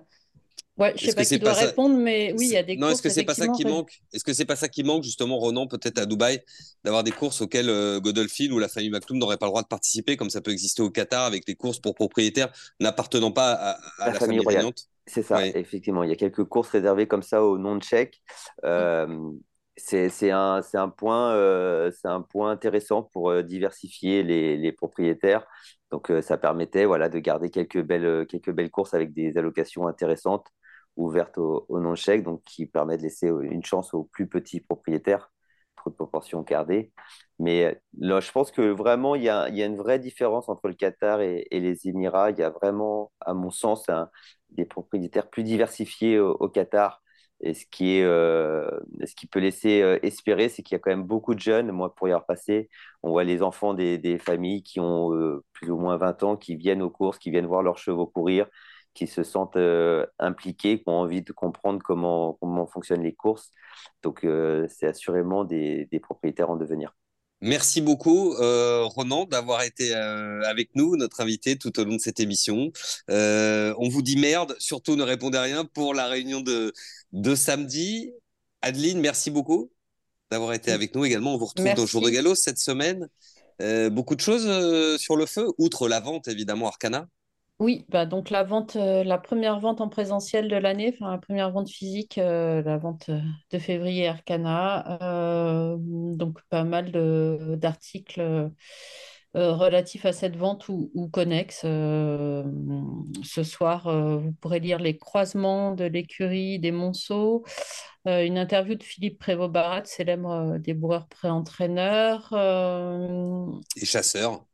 Ouais, 0.78 0.94
je 0.98 1.06
sais 1.06 1.16
pas 1.16 1.24
qui 1.24 1.40
doit 1.40 1.54
ça... 1.54 1.68
répondre, 1.68 1.96
mais 1.96 2.34
oui, 2.38 2.48
il 2.48 2.52
y 2.52 2.58
a 2.58 2.64
des 2.64 2.76
non, 2.76 2.88
courses. 2.88 2.94
est-ce 2.96 3.04
que 3.04 3.10
c'est 3.10 3.24
pas 3.24 3.34
ça 3.34 3.48
qui 3.48 3.64
manque? 3.64 4.02
Est-ce 4.12 4.26
que 4.26 4.34
c'est 4.34 4.44
pas 4.44 4.58
ça 4.58 4.68
qui 4.68 4.84
manque 4.84 5.04
justement, 5.04 5.38
Ronan, 5.38 5.68
peut-être 5.68 6.00
à 6.00 6.06
Dubaï, 6.06 6.42
d'avoir 6.84 7.04
des 7.04 7.12
courses 7.12 7.40
auxquelles 7.40 7.70
euh, 7.70 8.02
Godolphin 8.02 8.52
ou 8.52 8.60
la 8.60 8.68
famille 8.68 8.90
Maktoum 8.90 9.18
n'aurait 9.18 9.38
pas 9.38 9.46
le 9.46 9.52
droit 9.52 9.62
de 9.62 9.68
participer, 9.68 10.18
comme 10.18 10.30
ça 10.30 10.42
peut 10.42 10.52
exister 10.52 10.82
au 10.82 10.90
Qatar 10.90 11.24
avec 11.24 11.46
des 11.46 11.56
courses 11.56 11.80
pour 11.80 11.96
propriétaires 11.96 12.52
n'appartenant 12.82 13.32
pas 13.32 13.54
à, 13.54 13.70
à 13.72 14.08
la, 14.08 14.14
la, 14.14 14.20
famille, 14.20 14.44
famille 14.44 14.74
C'est 15.08 15.24
ça, 15.24 15.38
ouais. 15.38 15.58
effectivement. 15.58 16.04
Il 16.04 16.10
y 16.10 16.14
a 16.14 16.18
quelques 16.18 16.44
courses 16.44 16.70
réservées 16.70 17.08
comme 17.08 17.24
ça 17.24 17.42
au 17.42 17.58
nom 17.58 17.78
de 17.78 17.84
chèque. 17.84 18.22
Euh, 18.66 19.08
mm 19.08 19.40
c'est 19.78 20.32
un, 20.32 20.62
un, 20.74 20.90
point, 20.90 21.34
euh, 21.34 21.92
un 22.06 22.22
point 22.22 22.52
intéressant 22.52 23.04
pour 23.04 23.30
euh, 23.30 23.44
diversifier 23.44 24.24
les, 24.24 24.58
les, 24.58 24.72
propriétaires. 24.72 25.46
Donc, 25.92 26.12
euh, 26.12 26.22
ça 26.22 26.38
permettait 26.38 26.86
voilà, 26.86 27.10
de 27.10 27.20
garder 27.20 27.50
quelques 27.50 27.82
belles, 27.82 28.26
quelques 28.28 28.52
belles 28.52 28.72
courses 28.72 28.94
avec 28.94 29.14
des 29.14 29.38
allocations 29.38 29.88
intéressantes 29.88 30.48
ouvertes 30.96 31.38
au, 31.38 31.66
non-chèque, 31.80 32.24
donc 32.24 32.42
qui 32.44 32.66
permet 32.68 32.98
de 32.98 33.04
laisser 33.04 33.28
une 33.28 33.64
chance 33.66 33.94
aux 33.94 34.06
plus 34.06 34.28
petits 34.28 34.62
propriétaires, 34.62 35.30
trop 35.76 35.90
de 35.90 35.96
proportions 35.96 36.42
gardées. 36.42 36.94
Mais 37.40 37.82
là, 37.98 38.22
je 38.22 38.32
pense 38.32 38.52
que 38.52 38.62
vraiment, 38.62 39.16
il 39.16 39.24
y 39.24 39.30
a, 39.30 39.50
y 39.50 39.62
a, 39.62 39.66
une 39.66 39.76
vraie 39.76 40.00
différence 40.00 40.48
entre 40.48 40.70
le 40.70 40.74
Qatar 40.74 41.22
et, 41.22 41.48
les 41.52 41.88
Émirats. 41.88 42.32
Il 42.32 42.40
y 42.40 42.44
a 42.44 42.50
vraiment, 42.50 43.12
à 43.20 43.34
mon 43.34 43.52
sens, 43.52 43.88
des 44.52 44.66
propriétaires 44.66 45.30
plus 45.30 45.44
diversifiés 45.44 46.18
au 46.20 46.48
Qatar 46.50 47.02
et 47.42 47.54
ce 47.54 47.66
qui, 47.66 48.02
euh, 48.02 48.70
ce 49.06 49.14
qui 49.16 49.28
peut 49.28 49.40
laisser 49.40 49.82
euh, 49.82 50.00
espérer, 50.04 50.50
c'est 50.50 50.64
qu'il 50.64 50.76
y 50.76 50.78
a 50.78 50.80
quand 50.80 50.90
même 50.90 51.04
beaucoup 51.04 51.36
de 51.36 51.40
jeunes, 51.40 51.72
moi 51.72 51.94
pour 51.94 52.08
y 52.08 52.12
avoir 52.12 52.26
passé, 52.26 52.70
on 53.04 53.12
voit 53.12 53.24
les 53.24 53.42
enfants 53.44 53.74
des, 53.74 54.18
familles 54.20 54.64
qui 54.64 54.80
ont 54.80 55.14
euh, 55.14 55.44
plus 55.54 55.70
ou 55.70 55.78
moins 55.78 55.98
20 55.98 56.24
ans, 56.24 56.38
qui 56.38 56.56
viennent 56.56 56.82
aux 56.82 56.90
courses, 56.90 57.20
qui 57.20 57.32
viennent 57.32 57.46
voir 57.46 57.62
leurs 57.64 57.78
chevaux 57.78 58.08
courir, 58.08 58.48
qui 58.94 59.08
se 59.08 59.24
sentent 59.24 59.58
impliqués, 60.20 60.80
qui 60.80 60.90
ont 60.90 60.94
envie 60.94 61.22
de 61.22 61.34
comprendre 61.34 61.82
comment, 61.84 62.38
comment 62.42 62.66
fonctionnent 62.68 63.04
les 63.04 63.16
courses. 63.16 63.52
Donc 64.04 64.26
c'est 64.70 64.88
assurément 64.88 65.44
des 65.44 66.00
propriétaires 66.02 66.50
en 66.50 66.56
devenir. 66.58 66.96
Merci 67.42 67.82
beaucoup, 67.82 68.34
euh, 68.36 68.86
Ronan, 68.86 69.26
d'avoir 69.26 69.62
été 69.64 69.94
euh, 69.94 70.42
avec 70.46 70.70
nous, 70.74 70.96
notre 70.96 71.22
invité 71.22 71.58
tout 71.58 71.80
au 71.80 71.84
long 71.84 71.96
de 71.96 72.02
cette 72.02 72.20
émission. 72.20 72.72
Euh, 73.12 73.74
on 73.78 73.90
vous 73.90 74.02
dit 74.02 74.18
merde, 74.18 74.56
surtout 74.58 74.96
ne 74.96 75.04
répondez 75.04 75.38
à 75.38 75.42
rien 75.42 75.66
pour 75.66 75.94
la 75.94 76.08
réunion 76.08 76.42
de, 76.42 76.74
de 77.12 77.36
samedi. 77.36 78.12
Adeline, 78.62 79.00
merci 79.00 79.32
beaucoup 79.32 79.72
d'avoir 80.32 80.54
été 80.54 80.72
avec 80.72 80.96
nous 80.96 81.06
également. 81.06 81.36
On 81.36 81.38
vous 81.38 81.46
retrouve 81.46 81.66
merci. 81.66 81.82
au 81.82 81.86
jour 81.86 82.02
de 82.02 82.10
galop 82.10 82.36
cette 82.36 82.58
semaine. 82.58 83.08
Beaucoup 83.92 84.16
de 84.16 84.22
choses 84.22 84.98
sur 84.98 85.16
le 85.16 85.26
feu, 85.26 85.48
outre 85.58 85.88
la 85.88 86.00
vente 86.00 86.28
évidemment 86.28 86.68
Arcana. 86.68 87.08
Oui, 87.60 87.86
bah 87.88 88.06
donc 88.06 88.32
la 88.32 88.44
vente, 88.44 88.76
euh, 88.76 89.06
la 89.06 89.18
première 89.18 89.62
vente 89.62 89.80
en 89.80 89.88
présentiel 89.88 90.50
de 90.50 90.58
l'année, 90.58 90.94
enfin 90.94 91.12
la 91.12 91.18
première 91.18 91.52
vente 91.52 91.70
physique, 91.70 92.18
euh, 92.18 92.62
la 92.62 92.78
vente 92.78 93.10
de 93.10 93.60
février 93.60 94.10
Arcana, 94.10 94.98
euh, 95.02 95.78
donc 95.80 96.40
pas 96.50 96.66
mal 96.66 96.92
d'articles 97.58 98.20
euh, 98.20 98.52
relatifs 99.54 100.06
à 100.06 100.12
cette 100.12 100.36
vente 100.36 100.68
ou, 100.68 101.10
connexes. 101.14 101.62
ce 101.62 103.44
soir, 103.44 103.90
vous 104.20 104.34
pourrez 104.42 104.60
lire 104.60 104.80
les 104.80 104.98
croisements 104.98 105.72
de 105.72 105.86
l'écurie 105.86 106.60
des 106.60 106.72
Monceaux, 106.72 107.46
une 108.06 108.38
interview 108.38 108.76
de 108.76 108.84
Philippe 108.84 109.18
Prévost-Barat, 109.20 109.86
célèbre 109.86 110.58
déboureur 110.60 111.08
pré-entraîneur. 111.08 112.34
Et 113.78 113.86
chasseur 113.86 114.46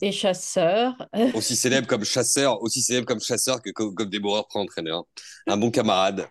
et 0.00 0.12
chasseur. 0.12 0.94
aussi 1.34 1.56
célèbre 1.56 1.86
comme 1.86 2.04
chasseur, 2.04 2.62
aussi 2.62 2.82
célèbre 2.82 3.06
comme 3.06 3.20
chasseur 3.20 3.62
que 3.62 3.70
comme, 3.70 3.94
comme 3.94 4.10
déboureur 4.10 4.46
pré-entraîneur. 4.46 5.04
Un 5.46 5.56
bon 5.56 5.70
camarade. 5.70 6.28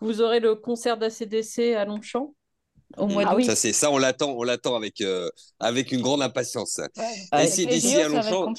Vous 0.00 0.20
aurez 0.20 0.40
le 0.40 0.54
concert 0.54 0.98
d'ACDC 0.98 1.74
à 1.76 1.84
Longchamp 1.84 2.34
au 2.96 3.06
mois 3.06 3.24
ah, 3.26 3.34
d'août. 3.34 3.44
Ça 3.44 3.56
c'est 3.56 3.72
ça 3.72 3.90
on 3.90 3.98
l'attend, 3.98 4.32
on 4.36 4.42
l'attend 4.42 4.76
avec 4.76 5.00
euh, 5.00 5.28
avec 5.58 5.92
une 5.92 6.02
grande 6.02 6.22
impatience. 6.22 6.78
Ouais. 6.78 7.42
D'ici 7.44 7.66
d'ici 7.66 7.96
à 7.96 8.08
Longchamp. 8.08 8.52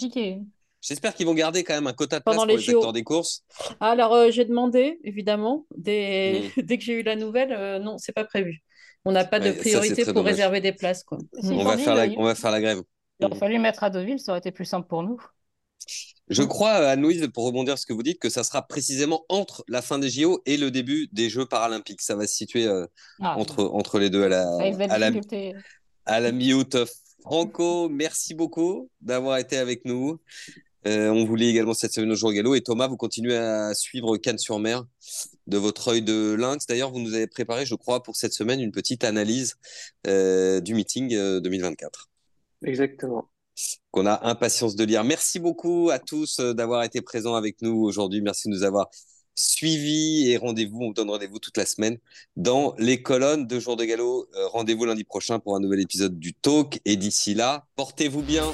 J'espère 0.79 1.15
qu'ils 1.15 1.25
vont 1.25 1.33
garder 1.33 1.63
quand 1.63 1.73
même 1.73 1.87
un 1.87 1.93
quota 1.93 2.19
de 2.19 2.23
place 2.23 2.35
Pendant 2.35 2.47
pour 2.47 2.57
les, 2.57 2.63
les 2.63 2.69
acteurs 2.69 2.93
des 2.93 3.03
courses. 3.03 3.43
Alors 3.79 4.13
euh, 4.13 4.31
j'ai 4.31 4.45
demandé 4.45 4.99
évidemment 5.03 5.65
dès, 5.75 6.51
mmh. 6.55 6.61
dès 6.63 6.77
que 6.77 6.83
j'ai 6.83 6.93
eu 6.93 7.03
la 7.03 7.15
nouvelle, 7.15 7.51
euh, 7.51 7.79
non 7.79 7.97
c'est 7.97 8.13
pas 8.13 8.25
prévu. 8.25 8.63
On 9.05 9.11
n'a 9.11 9.25
pas 9.25 9.39
de 9.39 9.51
priorité 9.51 10.03
pour 10.03 10.15
dommage. 10.15 10.33
réserver 10.33 10.61
des 10.61 10.73
places 10.73 11.03
quoi. 11.03 11.17
On 11.43 11.63
va 11.63 11.77
faire 11.77 11.95
la, 11.95 12.07
on 12.17 12.23
va 12.23 12.35
faire 12.35 12.51
la 12.51 12.61
grève. 12.61 12.81
Il 13.19 13.25
aurait 13.25 13.39
fallu 13.39 13.59
mettre 13.59 13.83
à 13.83 13.89
Deauville, 13.89 14.19
ça 14.19 14.31
aurait 14.31 14.39
été 14.39 14.51
plus 14.51 14.65
simple 14.65 14.87
pour 14.87 15.03
nous. 15.03 15.19
Je 16.29 16.43
crois, 16.43 16.73
Anne-Louise, 16.73 17.29
pour 17.33 17.45
rebondir 17.45 17.77
sur 17.77 17.83
ce 17.83 17.85
que 17.85 17.93
vous 17.93 18.03
dites, 18.03 18.19
que 18.19 18.29
ça 18.29 18.43
sera 18.43 18.61
précisément 18.67 19.23
entre 19.29 19.63
la 19.67 19.81
fin 19.81 19.97
des 19.97 20.09
JO 20.09 20.41
et 20.45 20.57
le 20.57 20.71
début 20.71 21.07
des 21.13 21.29
Jeux 21.29 21.45
paralympiques. 21.45 22.01
Ça 22.01 22.15
va 22.15 22.27
se 22.27 22.35
situer 22.35 22.67
euh, 22.67 22.85
ah, 23.21 23.37
entre, 23.37 23.63
entre 23.63 23.97
les 23.97 24.09
deux 24.09 24.23
à 24.23 24.29
la, 24.29 24.45
à 24.89 24.97
la, 24.97 25.11
à 26.05 26.19
la 26.19 26.31
mi-août. 26.31 26.77
Franco, 27.21 27.87
merci 27.89 28.33
beaucoup 28.33 28.89
d'avoir 29.01 29.37
été 29.37 29.57
avec 29.57 29.85
nous. 29.85 30.19
Euh, 30.85 31.09
on 31.09 31.25
vous 31.25 31.35
lit 31.35 31.49
également 31.49 31.73
cette 31.73 31.93
semaine 31.93 32.11
au 32.11 32.15
jour 32.15 32.31
galop. 32.33 32.55
Et 32.55 32.61
Thomas, 32.61 32.87
vous 32.87 32.97
continuez 32.97 33.35
à 33.35 33.73
suivre 33.73 34.17
Cannes-sur-Mer 34.17 34.85
de 35.47 35.57
votre 35.57 35.89
œil 35.89 36.01
de 36.01 36.35
lynx. 36.37 36.65
D'ailleurs, 36.67 36.91
vous 36.91 36.99
nous 36.99 37.13
avez 37.13 37.27
préparé, 37.27 37.65
je 37.65 37.75
crois, 37.75 38.03
pour 38.03 38.17
cette 38.17 38.33
semaine, 38.33 38.59
une 38.59 38.71
petite 38.71 39.05
analyse 39.05 39.55
euh, 40.07 40.59
du 40.59 40.73
meeting 40.73 41.09
2024. 41.39 42.09
Exactement. 42.63 43.29
Qu'on 43.91 44.05
a 44.05 44.27
impatience 44.27 44.75
de 44.75 44.83
lire. 44.83 45.03
Merci 45.03 45.39
beaucoup 45.39 45.89
à 45.91 45.99
tous 45.99 46.39
euh, 46.39 46.53
d'avoir 46.53 46.83
été 46.83 47.01
présents 47.01 47.35
avec 47.35 47.61
nous 47.61 47.81
aujourd'hui. 47.83 48.21
Merci 48.21 48.49
de 48.49 48.53
nous 48.53 48.63
avoir 48.63 48.87
suivis 49.37 50.29
et 50.29 50.37
rendez-vous, 50.37 50.79
on 50.81 50.87
vous 50.87 50.93
donne 50.93 51.11
rendez-vous 51.11 51.39
toute 51.39 51.57
la 51.57 51.65
semaine 51.65 51.97
dans 52.35 52.73
les 52.79 53.01
colonnes 53.01 53.45
de 53.47 53.59
Jour 53.59 53.77
de 53.77 53.85
Galop. 53.85 54.27
Euh, 54.35 54.47
rendez-vous 54.47 54.85
lundi 54.85 55.03
prochain 55.03 55.39
pour 55.39 55.55
un 55.55 55.59
nouvel 55.59 55.79
épisode 55.79 56.19
du 56.19 56.33
Talk 56.33 56.79
et 56.85 56.97
d'ici 56.97 57.33
là, 57.33 57.65
portez-vous 57.75 58.23
bien. 58.23 58.45